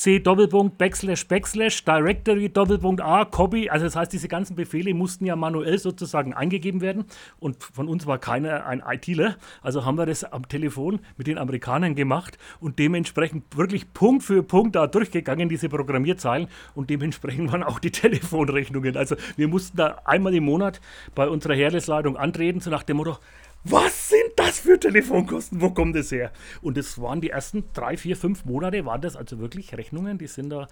[0.01, 3.69] C Doppelpunkt Backslash Backslash Directory Doppelpunkt A Copy.
[3.69, 7.05] Also das heißt, diese ganzen Befehle mussten ja manuell sozusagen eingegeben werden
[7.39, 9.37] und von uns war keiner ein ITler.
[9.61, 14.43] Also haben wir das am Telefon mit den Amerikanern gemacht und dementsprechend wirklich Punkt für
[14.43, 18.97] Punkt da durchgegangen, diese Programmierzeilen und dementsprechend waren auch die Telefonrechnungen.
[18.97, 20.81] Also wir mussten da einmal im Monat
[21.15, 23.19] bei unserer Heeresleitung antreten, so nach dem Motto,
[23.65, 25.61] was sind das für Telefonkosten?
[25.61, 26.33] Wo kommt das her?
[26.63, 30.27] Und das waren die ersten drei, vier, fünf Monate, waren das also wirklich Rechnungen, die
[30.27, 30.69] sind da,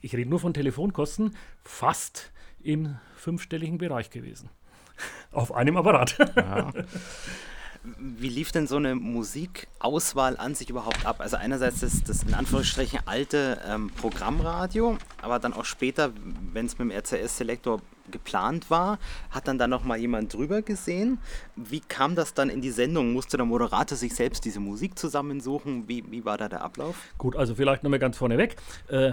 [0.00, 4.50] ich rede nur von Telefonkosten, fast im fünfstelligen Bereich gewesen.
[5.32, 6.18] Auf einem Apparat.
[6.36, 6.72] Ja.
[7.98, 11.20] Wie lief denn so eine Musikauswahl an sich überhaupt ab?
[11.20, 16.12] Also einerseits das, das in Anführungsstrichen alte ähm, Programmradio, aber dann auch später,
[16.52, 18.98] wenn es mit dem RCS-Selektor geplant war,
[19.30, 21.18] hat dann da noch mal jemand drüber gesehen.
[21.56, 23.12] Wie kam das dann in die Sendung?
[23.12, 25.88] Musste der Moderator sich selbst diese Musik zusammensuchen?
[25.88, 26.96] Wie, wie war da der Ablauf?
[27.18, 28.56] Gut, also vielleicht nochmal ganz vorneweg,
[28.88, 29.12] äh,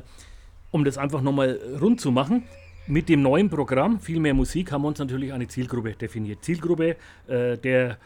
[0.72, 2.44] um das einfach nochmal rund zu machen.
[2.88, 6.44] Mit dem neuen Programm, viel mehr Musik, haben wir uns natürlich eine Zielgruppe definiert.
[6.44, 7.98] Zielgruppe äh, der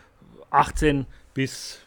[0.52, 1.82] 18 bis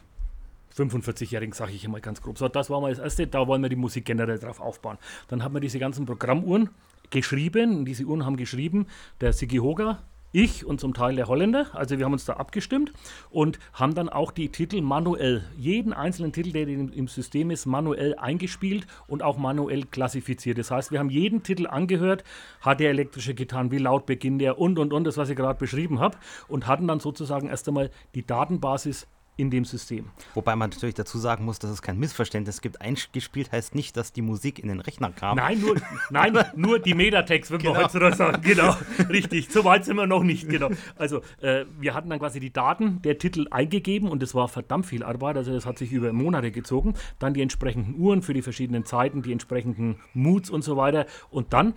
[0.77, 2.37] 45-Jährigen, sage ich immer ganz grob.
[2.37, 4.97] So, das war mal das Erste, da wollen wir die Musik generell drauf aufbauen.
[5.27, 6.69] Dann haben wir diese ganzen Programmuhren
[7.09, 8.87] geschrieben, diese Uhren haben geschrieben,
[9.21, 10.01] der Sigi Hoga,
[10.33, 12.91] ich und zum Teil der Holländer, also wir haben uns da abgestimmt
[13.29, 18.15] und haben dann auch die Titel manuell, jeden einzelnen Titel, der im System ist, manuell
[18.15, 20.57] eingespielt und auch manuell klassifiziert.
[20.57, 22.23] Das heißt, wir haben jeden Titel angehört,
[22.61, 25.59] hat der elektrische Gitarren, wie laut beginnt der und und und, das was ich gerade
[25.59, 26.17] beschrieben habe
[26.47, 30.11] und hatten dann sozusagen erst einmal die Datenbasis in dem System.
[30.35, 32.81] Wobei man natürlich dazu sagen muss, dass es kein Missverständnis gibt.
[32.81, 35.37] Eingespielt heißt nicht, dass die Musik in den Rechner kam.
[35.37, 35.75] Nein, nur,
[36.11, 37.75] nein, nur die Metatext, würden genau.
[37.75, 38.41] wir heutzutage sagen.
[38.43, 38.75] Genau,
[39.09, 39.49] richtig.
[39.49, 40.47] So weit sind wir noch nicht.
[40.47, 40.69] Genau.
[40.95, 44.85] Also, äh, wir hatten dann quasi die Daten der Titel eingegeben und es war verdammt
[44.85, 45.37] viel Arbeit.
[45.37, 46.93] Also, das hat sich über Monate gezogen.
[47.17, 51.07] Dann die entsprechenden Uhren für die verschiedenen Zeiten, die entsprechenden Moods und so weiter.
[51.31, 51.73] Und dann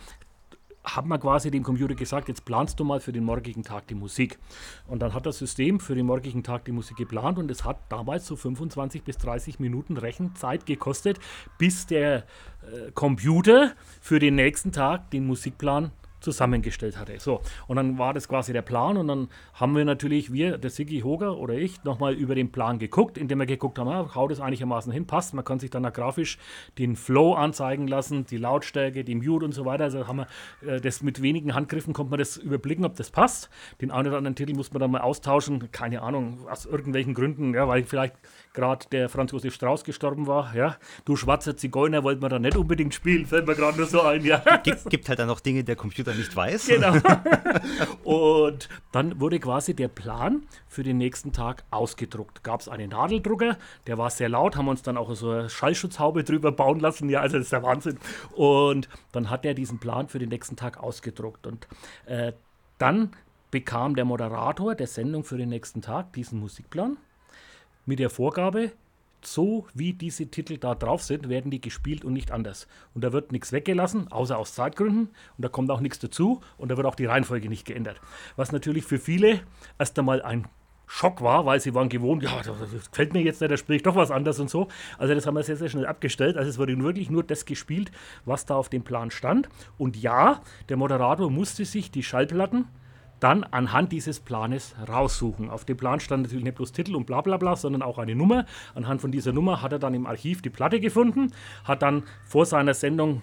[0.87, 3.95] hat man quasi dem Computer gesagt, jetzt planst du mal für den morgigen Tag die
[3.95, 4.39] Musik.
[4.87, 7.79] Und dann hat das System für den morgigen Tag die Musik geplant und es hat
[7.89, 11.19] damals so 25 bis 30 Minuten Rechenzeit gekostet,
[11.59, 15.91] bis der äh, Computer für den nächsten Tag den Musikplan
[16.27, 17.19] zusammengestellt hatte.
[17.21, 20.71] So, und dann war das quasi der Plan und dann haben wir natürlich, wir, der
[20.71, 24.33] Sigi Hoger oder ich, nochmal über den Plan geguckt, indem wir geguckt haben, ah, haut
[24.33, 25.35] es einigermaßen hin, passt.
[25.35, 26.39] Man kann sich dann grafisch
[26.79, 29.85] den Flow anzeigen lassen, die Lautstärke, die Mute und so weiter.
[29.85, 30.27] Also haben
[30.63, 33.49] wir äh, das mit wenigen Handgriffen konnte man das überblicken, ob das passt.
[33.81, 37.55] Den einen oder anderen Titel muss man dann mal austauschen, keine Ahnung, aus irgendwelchen Gründen,
[37.55, 38.17] ja, weil vielleicht
[38.53, 40.77] gerade der Franz Josef Strauß gestorben war, ja.
[41.05, 44.25] Du schwarzer Zigeuner wollte man da nicht unbedingt spielen, fällt mir gerade nur so ein,
[44.25, 44.43] ja.
[44.65, 46.67] Gibt, gibt halt dann noch Dinge, der Computer nicht weiß.
[46.67, 46.95] Genau.
[48.05, 52.43] Und dann wurde quasi der Plan für den nächsten Tag ausgedruckt.
[52.43, 56.25] Gab es einen Nadeldrucker, der war sehr laut, haben uns dann auch so eine Schallschutzhaube
[56.25, 57.99] drüber bauen lassen, ja, also das ist der Wahnsinn.
[58.33, 61.47] Und dann hat er diesen Plan für den nächsten Tag ausgedruckt.
[61.47, 61.69] Und
[62.07, 62.33] äh,
[62.79, 63.11] dann
[63.51, 66.97] bekam der Moderator der Sendung für den nächsten Tag diesen Musikplan
[67.87, 68.73] mit der Vorgabe,
[69.27, 72.67] so wie diese Titel da drauf sind, werden die gespielt und nicht anders.
[72.95, 75.09] Und da wird nichts weggelassen, außer aus Zeitgründen.
[75.37, 76.41] Und da kommt auch nichts dazu.
[76.57, 78.01] Und da wird auch die Reihenfolge nicht geändert.
[78.37, 79.41] Was natürlich für viele
[79.79, 80.47] erst einmal ein
[80.87, 83.83] Schock war, weil sie waren gewohnt, ja, das gefällt mir jetzt nicht, da spiele ich
[83.83, 84.69] doch was anderes und so.
[84.99, 86.37] Also das haben wir sehr, sehr schnell abgestellt.
[86.37, 87.91] Also es wurde wirklich nur das gespielt,
[88.25, 89.49] was da auf dem Plan stand.
[89.79, 92.67] Und ja, der Moderator musste sich die Schallplatten
[93.21, 95.51] dann anhand dieses Planes raussuchen.
[95.51, 98.15] Auf dem Plan stand natürlich nicht bloß Titel und bla bla bla, sondern auch eine
[98.15, 98.47] Nummer.
[98.75, 101.33] Anhand von dieser Nummer hat er dann im Archiv die Platte gefunden,
[101.65, 103.23] hat dann vor seiner Sendung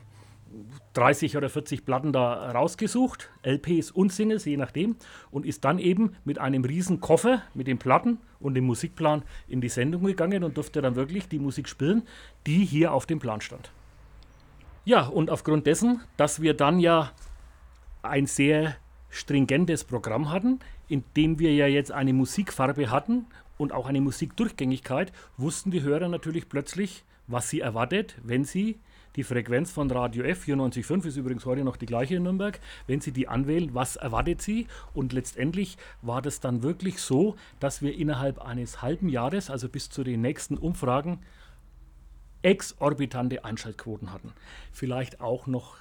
[0.94, 4.96] 30 oder 40 Platten da rausgesucht, LPs und Singles, je nachdem,
[5.32, 9.62] und ist dann eben mit einem riesen Koffer mit den Platten und dem Musikplan in
[9.62, 12.04] die Sendung gegangen und durfte dann wirklich die Musik spielen,
[12.46, 13.72] die hier auf dem Plan stand.
[14.86, 17.12] Ja, und aufgrund dessen, dass wir dann ja
[18.04, 18.76] ein sehr
[19.14, 25.14] stringentes Programm hatten, in dem wir ja jetzt eine Musikfarbe hatten und auch eine Musikdurchgängigkeit,
[25.38, 28.80] wussten die Hörer natürlich plötzlich, was sie erwartet, wenn sie
[29.16, 32.60] die Frequenz von Radio F 94.5 ist übrigens heute noch die gleiche in Nürnberg.
[32.88, 34.66] Wenn Sie die anwählen, was erwartet Sie?
[34.96, 39.92] Und letztendlich war das dann wirklich so, dass wir innerhalb eines halben Jahres, also bis
[39.92, 41.20] zu den nächsten Umfragen,
[42.42, 44.34] exorbitante Einschaltquoten hatten.
[44.72, 45.78] Vielleicht auch noch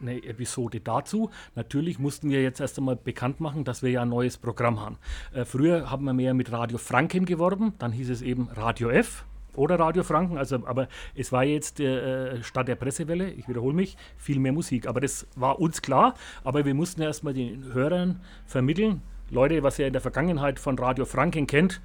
[0.00, 1.30] eine Episode dazu.
[1.54, 4.98] Natürlich mussten wir jetzt erst einmal bekannt machen, dass wir ja ein neues Programm haben.
[5.32, 9.24] Äh, früher haben wir mehr mit Radio Franken geworben, dann hieß es eben Radio F
[9.54, 13.96] oder Radio Franken, also, aber es war jetzt äh, statt der Pressewelle, ich wiederhole mich,
[14.16, 14.86] viel mehr Musik.
[14.86, 19.88] Aber das war uns klar, aber wir mussten erstmal den Hörern vermitteln, Leute, was ihr
[19.88, 21.80] in der Vergangenheit von Radio Franken kennt,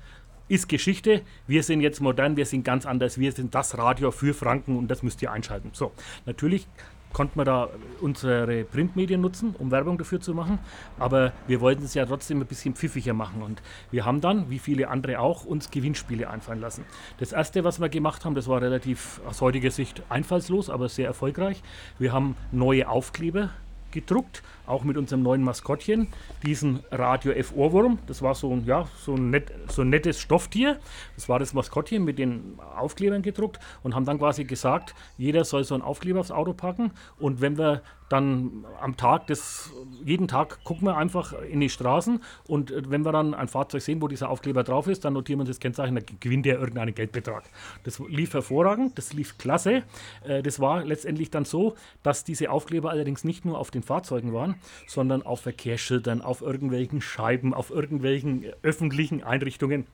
[0.47, 1.21] ist Geschichte.
[1.47, 3.17] Wir sind jetzt modern, wir sind ganz anders.
[3.17, 5.69] Wir sind das Radio für Franken und das müsst ihr einschalten.
[5.73, 5.91] So,
[6.25, 6.67] natürlich
[7.13, 7.69] konnte man da
[7.99, 10.59] unsere Printmedien nutzen, um Werbung dafür zu machen.
[10.99, 13.41] Aber wir wollten es ja trotzdem ein bisschen pfiffiger machen.
[13.41, 16.85] Und wir haben dann, wie viele andere auch, uns Gewinnspiele einfallen lassen.
[17.19, 21.07] Das erste, was wir gemacht haben, das war relativ aus heutiger Sicht einfallslos, aber sehr
[21.07, 21.61] erfolgreich.
[21.99, 23.49] Wir haben neue Aufkleber
[23.91, 26.07] gedruckt, auch mit unserem neuen Maskottchen,
[26.45, 27.99] diesen Radio F Ohrwurm.
[28.07, 30.79] Das war so ein, ja, so ein, net, so ein nettes Stofftier.
[31.15, 35.65] Das war das Maskottchen mit den Aufklebern gedruckt und haben dann quasi gesagt, jeder soll
[35.65, 37.81] so einen Aufkleber aufs Auto packen und wenn wir
[38.11, 39.71] dann am Tag, das,
[40.03, 44.01] jeden Tag gucken wir einfach in die Straßen und wenn wir dann ein Fahrzeug sehen,
[44.01, 47.43] wo dieser Aufkleber drauf ist, dann notieren wir das Kennzeichen, dann gewinnt er irgendeinen Geldbetrag.
[47.83, 49.83] Das lief hervorragend, das lief klasse.
[50.25, 54.33] Äh, das war letztendlich dann so, dass diese Aufkleber allerdings nicht nur auf den Fahrzeugen
[54.33, 54.55] waren,
[54.87, 59.85] sondern auf Verkehrsschildern, auf irgendwelchen Scheiben, auf irgendwelchen öffentlichen Einrichtungen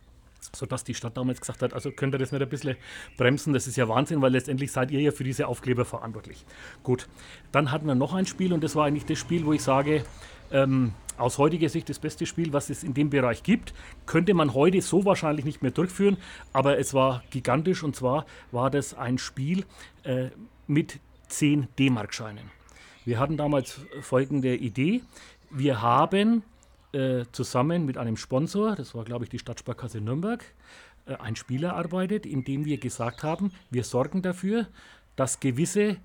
[0.56, 2.78] sodass die Stadt damals gesagt hat, also könnt ihr das nicht ein bisschen
[3.18, 6.46] bremsen, das ist ja Wahnsinn, weil letztendlich seid ihr ja für diese Aufkleber verantwortlich.
[6.84, 7.08] Gut,
[7.52, 10.04] dann hatten wir noch ein Spiel und das war eigentlich das Spiel, wo ich sage,
[10.52, 13.74] ähm, aus heutiger Sicht das beste Spiel, was es in dem Bereich gibt.
[14.06, 16.18] Könnte man heute so wahrscheinlich nicht mehr durchführen,
[16.54, 19.66] aber es war gigantisch und zwar war das ein Spiel
[20.04, 20.30] äh,
[20.68, 22.57] mit 10 D-Mark-Scheinen.
[23.08, 25.02] Wir hatten damals folgende Idee.
[25.50, 26.44] Wir haben
[26.92, 30.44] äh, zusammen mit einem Sponsor, das war glaube ich die Stadtsparkasse Nürnberg,
[31.06, 34.68] äh, ein Spiel erarbeitet, in dem wir gesagt haben, wir sorgen dafür,
[35.16, 35.96] dass gewisse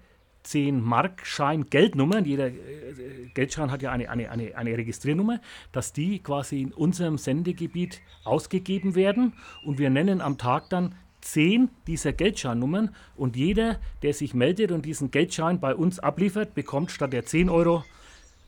[0.44, 2.54] 10 Markschein Geldnummern, jeder äh,
[3.34, 5.40] Geldschein hat ja eine, eine, eine, eine Registriernummer,
[5.72, 9.32] dass die quasi in unserem Sendegebiet ausgegeben werden
[9.64, 14.84] und wir nennen am Tag dann 10 dieser Geldscheinnummern und jeder, der sich meldet und
[14.84, 17.84] diesen Geldschein bei uns abliefert, bekommt statt der 10 Euro,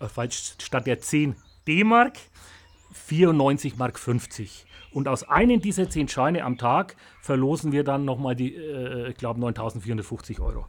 [0.00, 1.34] äh, falsch, statt der 10
[1.66, 2.18] D-Mark
[2.94, 4.66] 94 Mark 50.
[4.92, 9.16] Und aus einem dieser 10 Scheine am Tag verlosen wir dann nochmal die, äh, ich
[9.16, 10.66] glaube, 9450 Euro.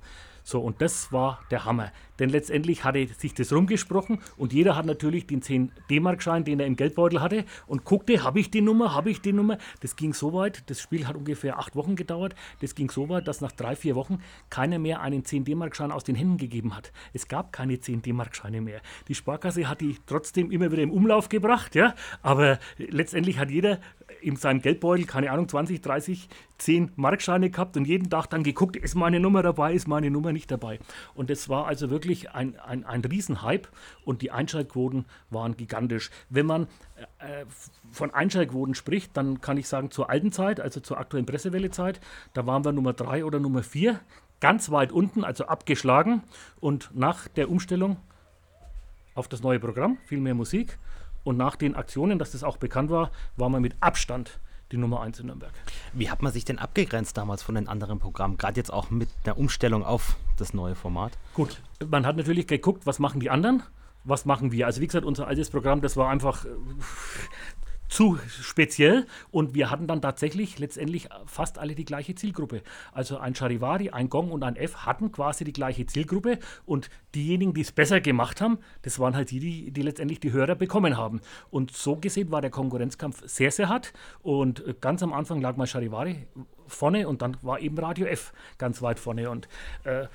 [0.48, 1.92] So, und das war der Hammer.
[2.20, 6.68] Denn letztendlich hatte sich das rumgesprochen und jeder hat natürlich den 10 D-Mark-Schein, den er
[6.68, 9.58] im Geldbeutel hatte und guckte, habe ich die Nummer, habe ich die Nummer.
[9.82, 12.36] Das ging so weit, das Spiel hat ungefähr acht Wochen gedauert.
[12.62, 14.20] Das ging so weit, dass nach drei, vier Wochen
[14.52, 16.92] keiner mehr einen 10 D-Mark-Schein aus den Händen gegeben hat.
[17.12, 18.82] Es gab keine 10 D-Mark-Scheine mehr.
[19.08, 23.80] Die Sparkasse hat die trotzdem immer wieder im Umlauf gebracht, ja, aber letztendlich hat jeder
[24.26, 28.76] in seinem Geldbeutel, keine Ahnung, 20, 30, 10 Markscheine gehabt und jeden Tag dann geguckt,
[28.76, 30.80] ist meine Nummer dabei, ist meine Nummer nicht dabei.
[31.14, 33.70] Und das war also wirklich ein, ein, ein Riesenhype
[34.04, 36.10] und die Einschaltquoten waren gigantisch.
[36.30, 36.64] Wenn man
[37.20, 37.46] äh,
[37.92, 42.00] von Einschaltquoten spricht, dann kann ich sagen, zur alten Zeit, also zur aktuellen Pressewelle-Zeit,
[42.34, 44.00] da waren wir Nummer 3 oder Nummer 4,
[44.40, 46.24] ganz weit unten, also abgeschlagen.
[46.60, 47.98] Und nach der Umstellung
[49.14, 50.78] auf das neue Programm, viel mehr Musik,
[51.26, 54.40] und nach den Aktionen, dass das auch bekannt war, war man mit Abstand
[54.72, 55.52] die Nummer 1 in Nürnberg.
[55.94, 59.10] Wie hat man sich denn abgegrenzt damals von den anderen Programmen, gerade jetzt auch mit
[59.26, 61.18] der Umstellung auf das neue Format?
[61.34, 63.64] Gut, man hat natürlich geguckt, was machen die anderen,
[64.04, 64.66] was machen wir.
[64.66, 66.50] Also wie gesagt, unser altes Programm, das war einfach äh,
[67.88, 72.62] zu speziell und wir hatten dann tatsächlich letztendlich fast alle die gleiche Zielgruppe.
[72.92, 77.54] Also ein Charivari, ein Gong und ein F hatten quasi die gleiche Zielgruppe und diejenigen,
[77.54, 80.98] die es besser gemacht haben, das waren halt die, die, die letztendlich die Hörer bekommen
[80.98, 81.22] haben.
[81.50, 85.68] Und so gesehen war der Konkurrenzkampf sehr, sehr hart und ganz am Anfang lag mal
[85.68, 86.28] Charivari
[86.68, 89.48] vorne und dann war eben Radio F ganz weit vorne und
[89.84, 90.08] äh,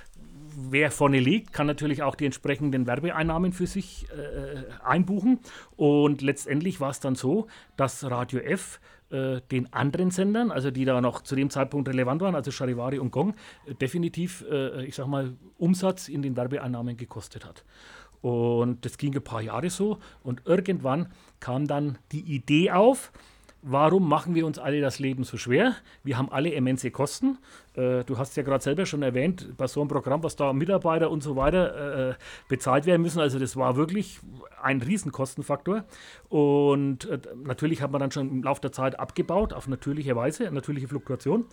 [0.55, 5.41] wer vorne liegt, kann natürlich auch die entsprechenden Werbeeinnahmen für sich äh, einbuchen.
[5.77, 10.85] Und letztendlich war es dann so, dass Radio F äh, den anderen Sendern, also die
[10.85, 13.35] da noch zu dem Zeitpunkt relevant waren, also Charivari und Gong,
[13.67, 17.65] äh, definitiv, äh, ich sag mal, Umsatz in den Werbeeinnahmen gekostet hat.
[18.23, 19.99] Und das ging ein paar Jahre so.
[20.23, 21.09] Und irgendwann
[21.41, 23.13] kam dann die Idee auf,
[23.63, 25.75] warum machen wir uns alle das Leben so schwer?
[26.05, 27.39] Wir haben alle immense Kosten.
[27.75, 31.11] Äh, du hast ja gerade selber schon erwähnt, bei so einem Programm, was da Mitarbeiter
[31.11, 32.15] und so weiter äh,
[32.49, 33.21] bezahlt werden müssen.
[33.21, 34.21] Also das war wirklich
[34.63, 35.85] ein Riesenkostenfaktor.
[36.29, 40.51] Und äh, natürlich hat man dann schon im Laufe der Zeit abgebaut, auf natürliche Weise,
[40.51, 41.47] natürliche Fluktuation.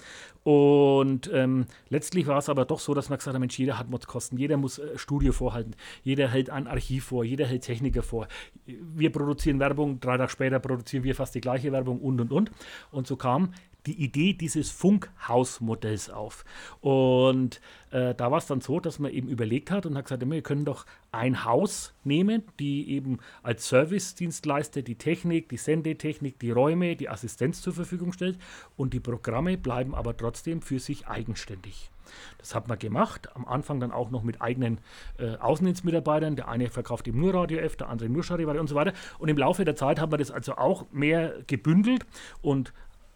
[0.44, 3.88] Und ähm, letztlich war es aber doch so, dass man gesagt hat, Mensch, jeder hat
[4.08, 8.28] Kosten, jeder muss äh, Studio vorhalten, jeder hält ein Archiv vor, jeder hält Techniker vor.
[8.66, 12.52] Wir produzieren Werbung, drei Tage später produzieren wir fast die gleiche Werbung und, und, und.
[12.92, 13.54] Und so kam
[13.88, 16.46] die Idee dieses Funkhausmodells auf.
[16.82, 17.62] Und
[17.92, 20.42] äh, da war es dann so, dass man eben überlegt hat und hat gesagt, wir
[20.42, 26.96] können doch ein Haus nehmen, die eben als Service-Dienstleister die Technik, die Sendetechnik, die Räume,
[26.96, 28.38] die Assistenz zur Verfügung stellt
[28.76, 31.90] und die Programme bleiben aber trotzdem für sich eigenständig.
[32.38, 34.80] Das hat man gemacht, am Anfang dann auch noch mit eigenen
[35.18, 36.36] äh, Außendienstmitarbeitern.
[36.36, 38.94] Der eine verkauft eben nur Radio F, der andere nur Charivari und so weiter.
[39.20, 42.06] Und im Laufe der Zeit haben wir das also auch mehr gebündelt
[42.42, 42.74] und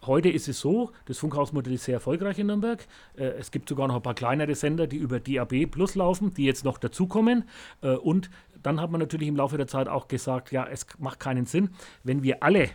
[0.08, 2.88] Heute ist es so, das Funkhausmodell ist sehr erfolgreich in Nürnberg.
[3.16, 6.46] Äh, es gibt sogar noch ein paar kleinere Sender, die über DAB Plus laufen, die
[6.46, 7.48] jetzt noch dazukommen.
[7.82, 8.32] Äh, und
[8.64, 11.70] dann hat man natürlich im Laufe der Zeit auch gesagt, ja, es macht keinen Sinn,
[12.04, 12.70] wenn wir alle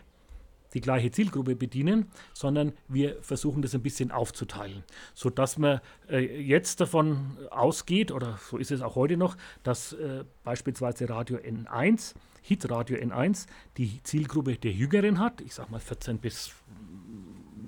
[0.72, 6.80] die gleiche Zielgruppe bedienen, sondern wir versuchen das ein bisschen aufzuteilen, sodass man äh, jetzt
[6.80, 9.96] davon ausgeht, oder so ist es auch heute noch, dass
[10.44, 13.46] beispielsweise Radio N1, Hitradio N1,
[13.78, 16.52] die Zielgruppe der Jüngeren hat, ich sage mal 14 bis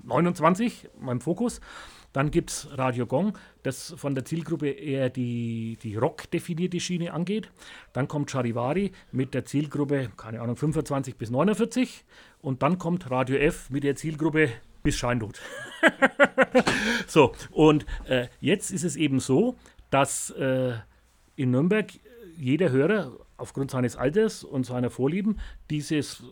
[0.03, 1.61] 29, meinem Fokus.
[2.11, 7.51] Dann gibt es Radio Gong, das von der Zielgruppe eher die, die Rock-definierte Schiene angeht.
[7.93, 12.03] Dann kommt Charivari mit der Zielgruppe, keine Ahnung, 25 bis 49.
[12.41, 14.49] Und dann kommt Radio F mit der Zielgruppe
[14.81, 15.39] bis Scheindot.
[17.07, 19.55] so, und äh, jetzt ist es eben so,
[19.91, 20.73] dass äh,
[21.35, 21.91] in Nürnberg
[22.37, 25.39] jeder Hörer aufgrund seines Alters und seiner Vorlieben
[25.69, 26.23] dieses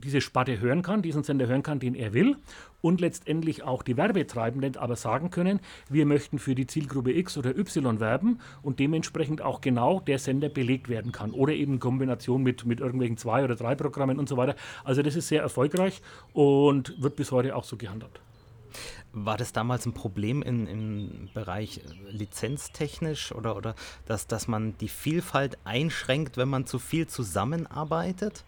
[0.00, 2.36] diese Sparte hören kann, diesen Sender hören kann, den er will
[2.80, 7.56] und letztendlich auch die Werbetreibenden aber sagen können, wir möchten für die Zielgruppe X oder
[7.56, 12.42] Y werben und dementsprechend auch genau der Sender belegt werden kann oder eben in Kombination
[12.42, 14.54] mit, mit irgendwelchen zwei oder drei Programmen und so weiter.
[14.84, 16.02] Also das ist sehr erfolgreich
[16.32, 18.20] und wird bis heute auch so gehandhabt.
[19.12, 23.74] War das damals ein Problem in, im Bereich lizenztechnisch oder, oder
[24.06, 28.44] dass, dass man die Vielfalt einschränkt, wenn man zu viel zusammenarbeitet?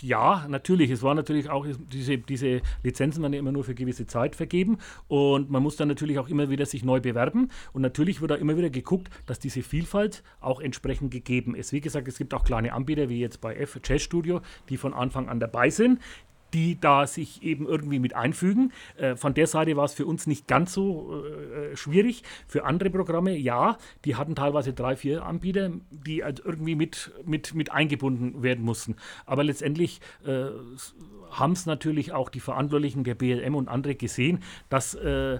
[0.00, 0.90] Ja, natürlich.
[0.90, 4.78] Es war natürlich auch, diese, diese Lizenzen waren ja immer nur für gewisse Zeit vergeben
[5.08, 8.36] und man muss dann natürlich auch immer wieder sich neu bewerben und natürlich wird da
[8.36, 11.72] immer wieder geguckt, dass diese Vielfalt auch entsprechend gegeben ist.
[11.72, 14.94] Wie gesagt, es gibt auch kleine Anbieter wie jetzt bei F Jazz Studio, die von
[14.94, 16.00] Anfang an dabei sind
[16.52, 18.72] die da sich eben irgendwie mit einfügen.
[18.96, 22.22] Äh, von der Seite war es für uns nicht ganz so äh, schwierig.
[22.46, 27.54] Für andere Programme, ja, die hatten teilweise drei, vier Anbieter, die halt irgendwie mit, mit,
[27.54, 28.96] mit eingebunden werden mussten.
[29.26, 30.46] Aber letztendlich äh,
[31.30, 35.38] haben es natürlich auch die Verantwortlichen der BLM und andere gesehen, dass äh,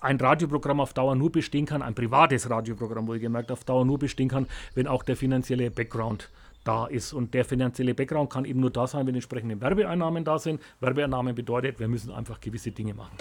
[0.00, 4.28] ein Radioprogramm auf Dauer nur bestehen kann, ein privates Radioprogramm wohlgemerkt auf Dauer nur bestehen
[4.28, 6.35] kann, wenn auch der finanzielle Background äh,
[6.66, 7.12] da ist.
[7.12, 10.60] Und der finanzielle Background kann eben nur da sein, wenn entsprechende Werbeeinnahmen da sind.
[10.80, 13.16] Werbeeinnahmen bedeutet, wir müssen einfach gewisse Dinge machen.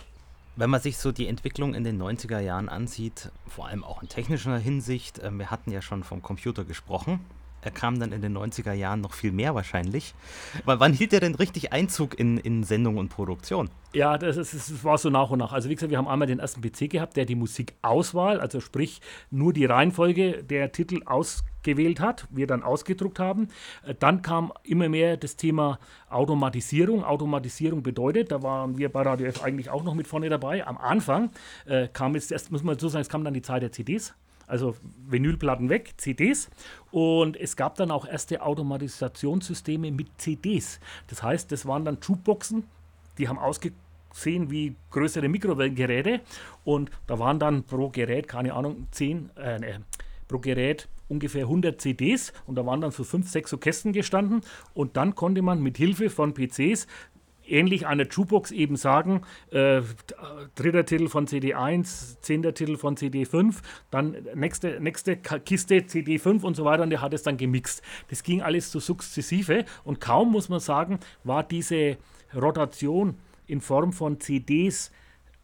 [0.58, 4.08] Wenn man sich so die Entwicklung in den 90er Jahren ansieht, vor allem auch in
[4.08, 7.20] technischer Hinsicht, äh, wir hatten ja schon vom Computer gesprochen,
[7.66, 10.14] er kam dann in den 90er Jahren noch viel mehr wahrscheinlich.
[10.64, 13.70] Aber wann hielt er denn richtig Einzug in, in Sendung und Produktion?
[13.92, 15.52] Ja, das, ist, das war so nach und nach.
[15.52, 19.02] Also wie gesagt, wir haben einmal den ersten PC gehabt, der die Musikauswahl, also sprich
[19.32, 23.48] nur die Reihenfolge der Titel ausgewählt hat, wir dann ausgedruckt haben.
[24.00, 27.04] Dann kam immer mehr das Thema Automatisierung.
[27.04, 30.68] Automatisierung bedeutet, da waren wir bei Radio F eigentlich auch noch mit vorne dabei.
[30.68, 31.32] Am Anfang
[31.66, 34.14] äh, kam jetzt erst, muss man so sagen, es kam dann die Zeit der CDs
[34.48, 34.76] also
[35.08, 36.50] Vinylplatten weg, CDs.
[36.92, 40.80] Und es gab dann auch erste Automatisationssysteme mit CDs.
[41.08, 42.64] Das heißt, das waren dann Jukeboxen,
[43.18, 46.22] die haben ausgesehen wie größere Mikrowellengeräte.
[46.64, 49.82] Und da waren dann pro Gerät, keine Ahnung, 10, äh, ne,
[50.28, 54.42] pro Gerät ungefähr 100 CDs und da waren dann so fünf, sechs so Kästen gestanden
[54.74, 56.88] und dann konnte man mit Hilfe von PCs
[57.48, 59.22] ähnlich einer Jukebox eben sagen,
[59.52, 59.82] äh,
[60.56, 63.56] dritter Titel von CD1, zehnter Titel von CD5,
[63.92, 67.82] dann nächste, nächste Kiste CD5 und so weiter und der hat es dann gemixt.
[68.10, 71.98] Das ging alles so sukzessive und kaum, muss man sagen, war diese
[72.34, 73.18] Rotation
[73.48, 74.92] in Form von CDs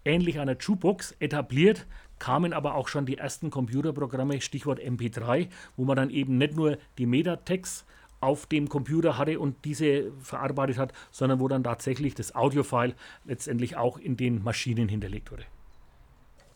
[0.06, 1.86] ähnlich einer Jukebox etabliert,
[2.20, 6.78] kamen aber auch schon die ersten Computerprogramme, Stichwort MP3, wo man dann eben nicht nur
[6.98, 7.86] die Metatext
[8.22, 12.96] auf dem Computer hatte und diese verarbeitet hat, sondern wo dann tatsächlich das Audiofile
[13.26, 15.44] letztendlich auch in den Maschinen hinterlegt wurde.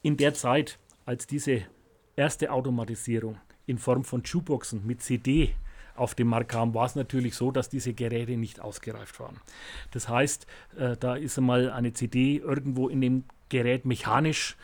[0.01, 1.63] In der Zeit, als diese
[2.15, 5.53] erste Automatisierung in Form von Jukeboxen mit CD
[5.95, 9.39] auf den Markt kam, war es natürlich so, dass diese Geräte nicht ausgereift waren.
[9.91, 10.45] Das heißt,
[10.77, 14.57] äh, da ist einmal eine CD irgendwo in dem Gerät mechanisch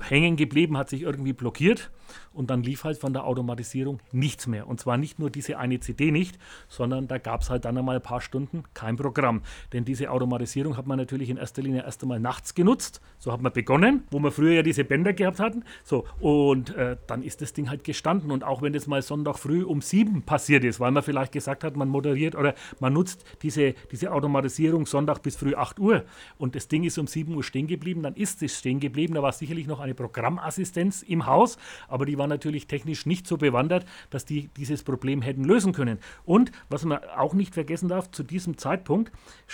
[0.00, 1.90] hängen geblieben, hat sich irgendwie blockiert
[2.32, 4.66] und dann lief halt von der Automatisierung nichts mehr.
[4.66, 6.38] Und zwar nicht nur diese eine CD nicht,
[6.68, 9.42] sondern da gab es halt dann einmal ein paar Stunden kein Programm.
[9.72, 13.00] Denn diese Automatisierung hat man natürlich in erster Linie erst einmal nachts genutzt.
[13.18, 15.64] So hat man begonnen, wo wir früher ja diese Bänder gehabt hatten.
[15.84, 18.30] So, und äh, dann ist das Ding halt gestanden.
[18.30, 21.62] Und auch wenn das mal Sonntag früh um sieben passiert ist, weil man vielleicht gesagt
[21.64, 26.04] hat, man moderiert oder man nutzt diese, diese Automatisierung Sonntag bis früh 8 Uhr
[26.38, 29.14] und das Ding ist um 7 Uhr stehen geblieben, dann ist es stehen geblieben.
[29.14, 31.58] Da war sicherlich noch eine Programmassistenz im Haus,
[31.88, 35.98] aber die war natürlich technisch nicht so bewandert, dass die dieses Problem hätten lösen können.
[36.24, 39.12] Und was man auch nicht vergessen darf, zu diesem Zeitpunkt,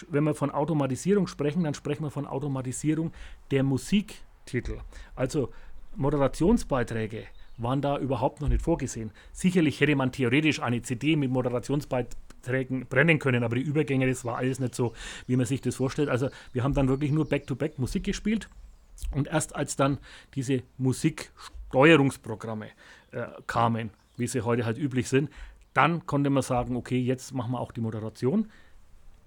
[0.09, 3.13] wenn wir von Automatisierung sprechen, dann sprechen wir von Automatisierung
[3.51, 4.79] der Musiktitel.
[5.15, 5.51] Also
[5.97, 7.25] Moderationsbeiträge
[7.63, 9.11] waren da überhaupt noch nicht vorgesehen.
[9.33, 14.37] Sicherlich hätte man theoretisch eine CD mit Moderationsbeiträgen brennen können, aber die Übergänge, das war
[14.37, 14.95] alles nicht so,
[15.27, 16.09] wie man sich das vorstellt.
[16.09, 18.49] Also wir haben dann wirklich nur Back-to-Back -Back Musik gespielt
[19.13, 19.99] und erst als dann
[20.35, 22.69] diese Musiksteuerungsprogramme
[23.13, 25.31] äh, kamen, wie sie heute halt üblich sind,
[25.73, 28.51] dann konnte man sagen, okay, jetzt machen wir auch die Moderation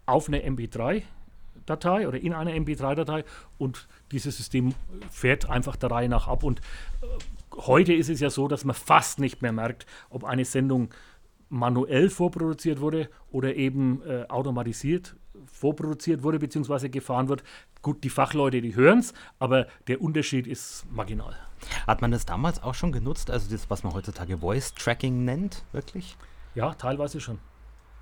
[0.05, 3.24] auf eine MP3-Datei oder in einer MP3-Datei
[3.57, 4.74] und dieses System
[5.09, 6.43] fährt einfach der Reihe nach ab.
[6.43, 7.07] Und äh,
[7.57, 10.89] heute ist es ja so, dass man fast nicht mehr merkt, ob eine Sendung
[11.49, 15.15] manuell vorproduziert wurde oder eben äh, automatisiert
[15.45, 16.89] vorproduziert wurde bzw.
[16.89, 17.43] gefahren wird.
[17.81, 21.36] Gut, die Fachleute, die hören es, aber der Unterschied ist marginal.
[21.88, 25.63] Hat man das damals auch schon genutzt, also das, was man heutzutage Voice Tracking nennt,
[25.71, 26.17] wirklich?
[26.55, 27.39] Ja, teilweise schon.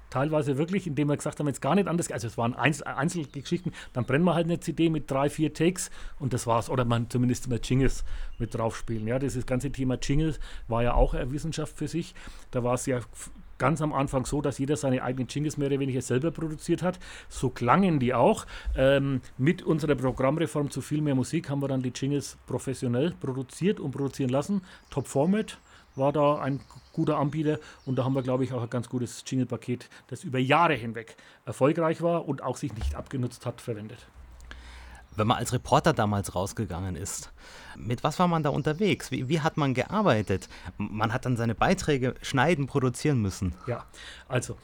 [0.10, 3.72] Teilweise wirklich, indem wir gesagt haben, jetzt gar nicht anders, also es waren Einzel Einzelgeschichten,
[3.94, 6.70] dann brennen wir halt eine CD mit drei, vier Takes und das war's.
[6.70, 8.04] Oder man zumindest mal Jingles
[8.38, 9.08] mit drauf spielen.
[9.08, 12.14] Ja, das ganze Thema Jingles war ja auch eine Wissenschaft für sich.
[12.52, 13.00] Da war es ja
[13.62, 16.98] ganz am Anfang so, dass jeder seine eigenen Jingles mehr oder weniger selber produziert hat.
[17.30, 18.48] So klangen die auch.
[18.76, 23.80] Ähm, mit unserer Programmreform zu viel mehr Musik haben wir dann die Jingles professionell produziert
[23.80, 24.64] und produzieren lassen.
[24.90, 25.60] Top Format
[25.96, 26.60] war da ein
[26.92, 30.40] guter Anbieter und da haben wir, glaube ich, auch ein ganz gutes Jingle-Paket, das über
[30.40, 34.08] Jahre hinweg erfolgreich war und auch sich nicht abgenutzt hat, verwendet
[35.16, 37.32] wenn man als Reporter damals rausgegangen ist,
[37.76, 39.12] mit was war man da unterwegs?
[39.12, 40.50] Wie, wie, hat man gearbeitet?
[40.78, 43.54] Man hat dann seine Beiträge schneiden, produzieren müssen.
[43.68, 43.86] Ja,
[44.28, 44.58] also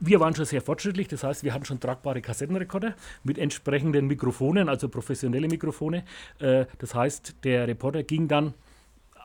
[0.00, 4.68] wir waren schon sehr fortschrittlich, das heißt, wir hatten schon tragbare Kassettenrekorder mit entsprechenden Mikrofonen,
[4.68, 6.04] also professionelle Mikrofone.
[6.38, 8.54] Äh, das heißt, der Reporter ging dann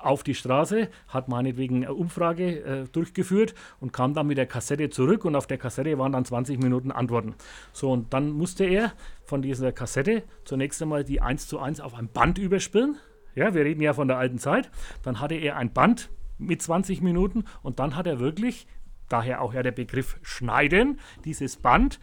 [0.05, 4.89] auf die Straße, hat meinetwegen eine Umfrage äh, durchgeführt und kam dann mit der Kassette
[4.89, 7.35] zurück und auf der Kassette waren dann 20 Minuten Antworten.
[7.73, 8.93] So, und dann musste er
[9.23, 12.97] von dieser Kassette zunächst einmal die 1 zu 1 auf ein Band überspielen.
[13.35, 14.69] Ja, wir reden ja von der alten Zeit.
[15.03, 18.67] Dann hatte er ein Band mit 20 Minuten und dann hat er wirklich
[19.09, 21.99] daher auch ja der Begriff schneiden, dieses Band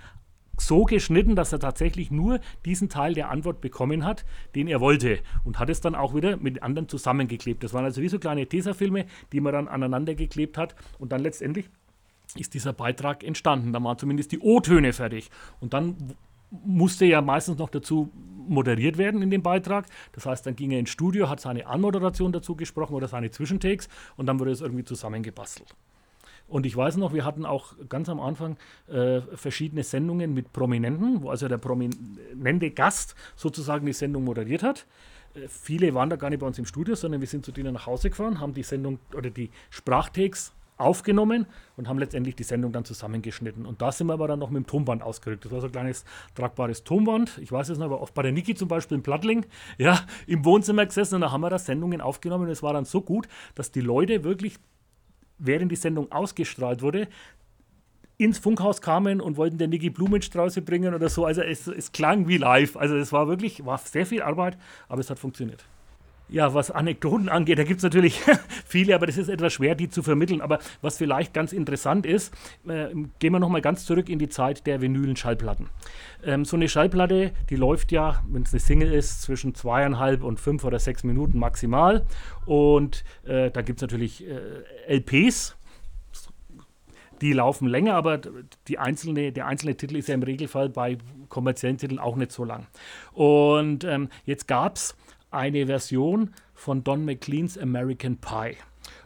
[0.66, 5.20] so geschnitten, dass er tatsächlich nur diesen Teil der Antwort bekommen hat, den er wollte.
[5.44, 7.62] Und hat es dann auch wieder mit anderen zusammengeklebt.
[7.62, 10.74] Das waren also wie so kleine Tesafilme, die man dann aneinander geklebt hat.
[10.98, 11.68] Und dann letztendlich
[12.36, 13.72] ist dieser Beitrag entstanden.
[13.72, 15.30] Da waren zumindest die O-Töne fertig.
[15.60, 15.96] Und dann
[16.50, 18.10] musste ja meistens noch dazu
[18.48, 19.86] moderiert werden in dem Beitrag.
[20.12, 23.88] Das heißt, dann ging er ins Studio, hat seine Anmoderation dazu gesprochen oder seine Zwischentakes
[24.16, 25.74] und dann wurde es irgendwie zusammengebastelt.
[26.53, 31.22] Und ich weiß noch, wir hatten auch ganz am Anfang äh, verschiedene Sendungen mit Prominenten,
[31.22, 34.86] wo also der prominente Gast sozusagen die Sendung moderiert hat.
[35.34, 37.72] Äh, viele waren da gar nicht bei uns im Studio, sondern wir sind zu denen
[37.72, 41.46] nach Hause gefahren, haben die Sendung oder die Sprachtakes aufgenommen
[41.78, 43.64] und haben letztendlich die Sendung dann zusammengeschnitten.
[43.64, 45.46] Und da sind wir aber dann noch mit dem Tonband ausgerückt.
[45.46, 47.38] Das war so ein kleines tragbares Tonband.
[47.38, 49.46] Ich weiß es noch, aber oft bei der Niki zum Beispiel in Plattling,
[49.78, 52.84] ja, im Wohnzimmer gesessen und da haben wir da Sendungen aufgenommen und es war dann
[52.84, 54.59] so gut, dass die Leute wirklich
[55.45, 57.09] während die Sendung ausgestrahlt wurde,
[58.18, 61.24] ins Funkhaus kamen und wollten der Niki Blumenstrauße bringen oder so.
[61.24, 62.76] Also es, es klang wie live.
[62.76, 64.57] Also es war wirklich, war sehr viel Arbeit,
[64.88, 65.64] aber es hat funktioniert.
[66.33, 68.22] Ja, was Anekdoten angeht, da gibt es natürlich
[68.66, 70.41] viele, aber das ist etwas schwer, die zu vermitteln.
[70.41, 72.33] Aber was vielleicht ganz interessant ist,
[72.66, 72.87] äh,
[73.18, 75.68] gehen wir nochmal ganz zurück in die Zeit der vinylen Schallplatten.
[76.24, 80.41] Ähm, so eine Schallplatte, die läuft ja, wenn es eine Single ist, zwischen zweieinhalb und
[80.41, 82.07] fünf oder sechs Minuten maximal.
[82.47, 85.55] Und äh, da gibt es natürlich äh, LPs,
[87.20, 88.18] die laufen länger, aber
[88.68, 90.97] die einzelne, der einzelne Titel ist ja im Regelfall bei
[91.28, 92.68] kommerziellen Titeln auch nicht so lang.
[93.12, 94.97] Und ähm, jetzt gab es
[95.33, 98.57] eine Version von Don McLeans American Pie.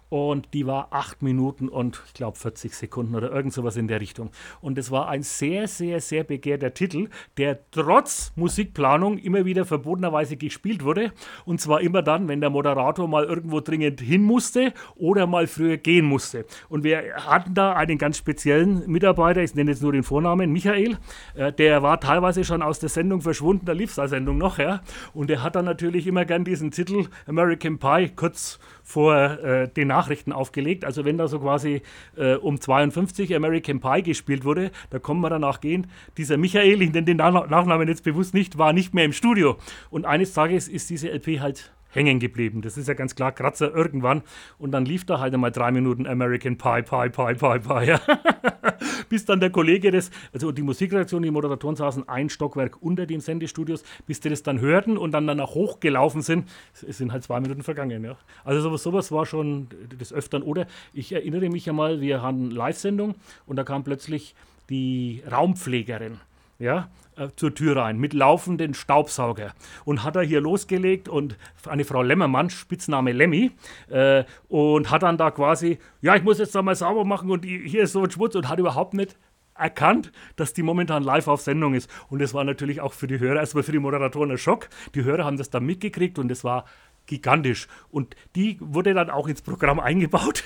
[0.09, 4.01] Und die war acht Minuten und ich glaube 40 Sekunden oder irgend sowas in der
[4.01, 4.31] Richtung.
[4.61, 10.37] Und es war ein sehr, sehr, sehr begehrter Titel, der trotz Musikplanung immer wieder verbotenerweise
[10.37, 11.13] gespielt wurde.
[11.45, 15.77] Und zwar immer dann, wenn der Moderator mal irgendwo dringend hin musste oder mal früher
[15.77, 16.47] gehen musste.
[16.69, 20.99] Und wir hatten da einen ganz speziellen Mitarbeiter, ich nenne jetzt nur den Vornamen, Michael,
[21.35, 24.83] äh, der war teilweise schon aus der Sendung verschwunden, da lief es Sendung noch, ja.
[25.15, 29.89] Und er hat dann natürlich immer gern diesen Titel American Pie kurz vor äh, den
[29.89, 30.85] Nachrichten aufgelegt.
[30.85, 31.83] Also wenn da so quasi
[32.17, 35.89] äh, um 52 American Pie gespielt wurde, da kommen wir danach gehen.
[36.17, 39.57] Dieser Michael, ich nenne den Nachnamen jetzt bewusst nicht, war nicht mehr im Studio.
[39.91, 42.63] Und eines Tages ist diese LP halt hängen geblieben.
[42.63, 44.23] Das ist ja ganz klar, Kratzer irgendwann.
[44.59, 47.87] Und dann lief da halt einmal drei Minuten American Pie, Pie, Pie, Pie, Pie.
[47.87, 48.01] Ja.
[49.09, 53.21] bis dann der Kollege das, also die Musikredaktion, die Moderatoren saßen ein Stockwerk unter den
[53.21, 56.49] Sendestudios, bis die das dann hörten und dann danach hochgelaufen sind,
[56.87, 58.05] es sind halt zwei Minuten vergangen.
[58.05, 58.17] Ja.
[58.45, 59.69] Also sowas, sowas war schon
[60.01, 60.43] des Öfteren.
[60.43, 63.15] Oder ich erinnere mich einmal, wir hatten Live-Sendung
[63.47, 64.35] und da kam plötzlich
[64.69, 66.19] die Raumpflegerin
[66.59, 69.53] ja, äh, zur Tür rein mit laufenden Staubsauger
[69.85, 71.37] und hat er hier losgelegt und
[71.67, 73.53] eine Frau Lemmermann, Spitzname Lemmy,
[73.89, 77.45] äh, und hat dann da quasi, ja, ich muss jetzt da mal sauber machen und
[77.45, 79.17] hier ist so ein Schmutz und hat überhaupt nicht
[79.55, 81.91] erkannt, dass die momentan live auf Sendung ist.
[82.09, 84.69] Und das war natürlich auch für die Hörer, erstmal für die Moderatoren ein Schock.
[84.95, 86.67] Die Hörer haben das dann mitgekriegt und es war
[87.07, 87.69] gigantisch.
[87.91, 90.45] Und die wurde dann auch ins Programm eingebaut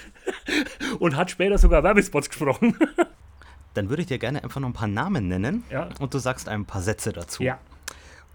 [0.99, 2.77] und hat später sogar Werbespots gesprochen.
[3.75, 5.89] Dann würde ich dir gerne einfach noch ein paar Namen nennen ja.
[6.01, 7.43] und du sagst ein paar Sätze dazu.
[7.43, 7.59] Ja.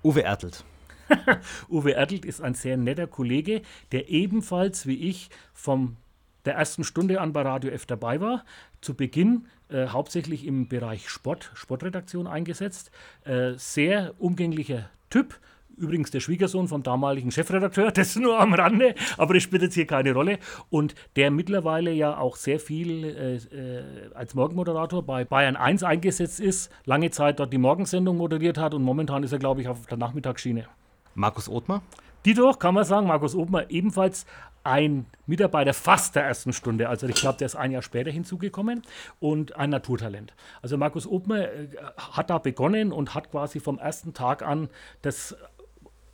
[0.04, 0.64] Uwe Ertelt.
[1.70, 3.62] Uwe Ertelt ist ein sehr netter Kollege,
[3.92, 5.98] der ebenfalls wie ich vom
[6.46, 8.46] der ersten Stunde an bei Radio F dabei war.
[8.82, 12.92] Zu Beginn äh, hauptsächlich im Bereich Sport, Sportredaktion eingesetzt.
[13.24, 15.40] Äh, sehr umgänglicher Typ,
[15.78, 19.88] Übrigens der Schwiegersohn vom damaligen Chefredakteur, das nur am Rande, aber das spielt jetzt hier
[19.88, 20.40] keine Rolle.
[20.70, 26.40] Und der mittlerweile ja auch sehr viel äh, äh, als Morgenmoderator bei Bayern 1 eingesetzt
[26.40, 29.86] ist, lange Zeit dort die Morgensendung moderiert hat und momentan ist er, glaube ich, auf
[29.88, 30.66] der Nachmittagsschiene.
[31.14, 31.82] Markus Othmar?
[32.26, 34.26] Die doch, kann man sagen, Markus Othmar ebenfalls
[34.66, 38.82] ein Mitarbeiter fast der ersten Stunde, also ich glaube, der ist ein Jahr später hinzugekommen
[39.20, 40.34] und ein Naturtalent.
[40.64, 41.68] Also Markus Obmer äh,
[41.98, 44.70] hat da begonnen und hat quasi vom ersten Tag an
[45.04, 45.38] das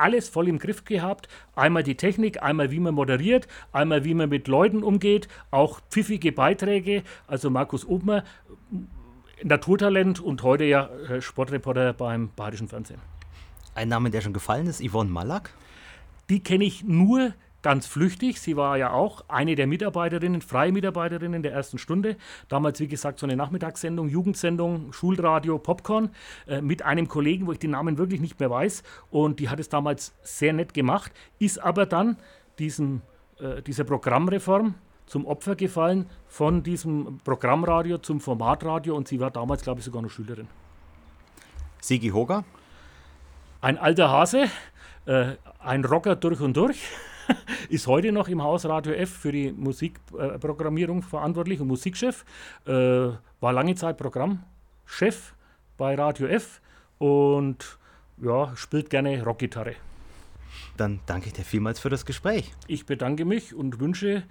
[0.02, 1.28] alles voll im Griff gehabt.
[1.56, 6.32] Einmal die Technik, einmal wie man moderiert, einmal wie man mit Leuten umgeht, auch pfiffige
[6.32, 7.04] Beiträge.
[7.28, 8.24] Also Markus Obmer,
[9.44, 13.00] Naturtalent und heute ja äh, Sportreporter beim Bayerischen Fernsehen.
[13.74, 15.52] Ein Name, der schon gefallen ist, Yvonne Malak.
[16.30, 18.40] Die kenne ich nur ganz flüchtig.
[18.42, 22.18] Sie war ja auch eine der Mitarbeiterinnen, freie Mitarbeiterinnen der ersten Stunde.
[22.48, 26.10] Damals, wie gesagt, so eine Nachmittagssendung, Jugendsendung, Schulradio, Popcorn
[26.48, 28.84] äh, mit einem Kollegen, wo ich den Namen wirklich nicht mehr weiß.
[29.10, 32.18] Und die hat es damals sehr nett gemacht, ist aber dann
[32.60, 33.02] diesem,
[33.40, 39.62] äh, dieser Programmreform zum Opfer gefallen von diesem Programmradio zum Formatradio und sie war damals,
[39.62, 40.48] glaube ich, sogar noch Schülerin.
[41.82, 42.46] Sigi Hoger?
[43.60, 44.46] Ein alter Hase,
[45.06, 46.80] äh, ein Rocker durch und durch.
[47.70, 52.26] ist heute noch im Haus Radio F für die Musikprogrammierung verantwortlich und Musikchef.
[52.66, 55.34] Äh, war lange Zeit Programmchef
[55.78, 56.62] bei Radio F
[56.98, 57.78] und
[58.22, 59.76] ja, spielt gerne Rockgitarre.
[60.78, 62.52] Dann danke ich dir vielmals für das Gespräch.
[62.68, 64.24] Ich bedanke mich und wünsche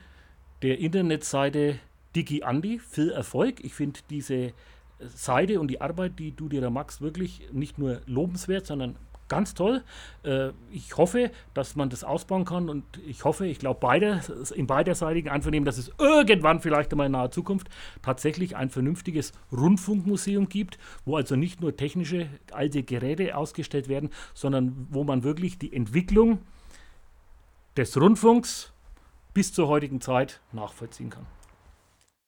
[0.62, 1.78] der Internetseite
[2.14, 3.64] Digi Andi viel Erfolg.
[3.64, 4.52] Ich finde diese
[5.00, 8.96] Seite und die Arbeit, die du dir da machst, wirklich nicht nur lobenswert, sondern
[9.30, 9.82] ganz toll.
[10.22, 14.20] Äh, ich hoffe, dass man das ausbauen kann und ich hoffe, ich glaube beide,
[14.54, 17.70] in beiderseitigen Einvernehmen, dass es irgendwann vielleicht einmal in naher Zukunft
[18.02, 24.86] tatsächlich ein vernünftiges Rundfunkmuseum gibt, wo also nicht nur technische alte Geräte ausgestellt werden, sondern
[24.90, 26.40] wo man wirklich die Entwicklung
[27.78, 28.72] des Rundfunks
[29.32, 31.26] bis zur heutigen Zeit nachvollziehen kann.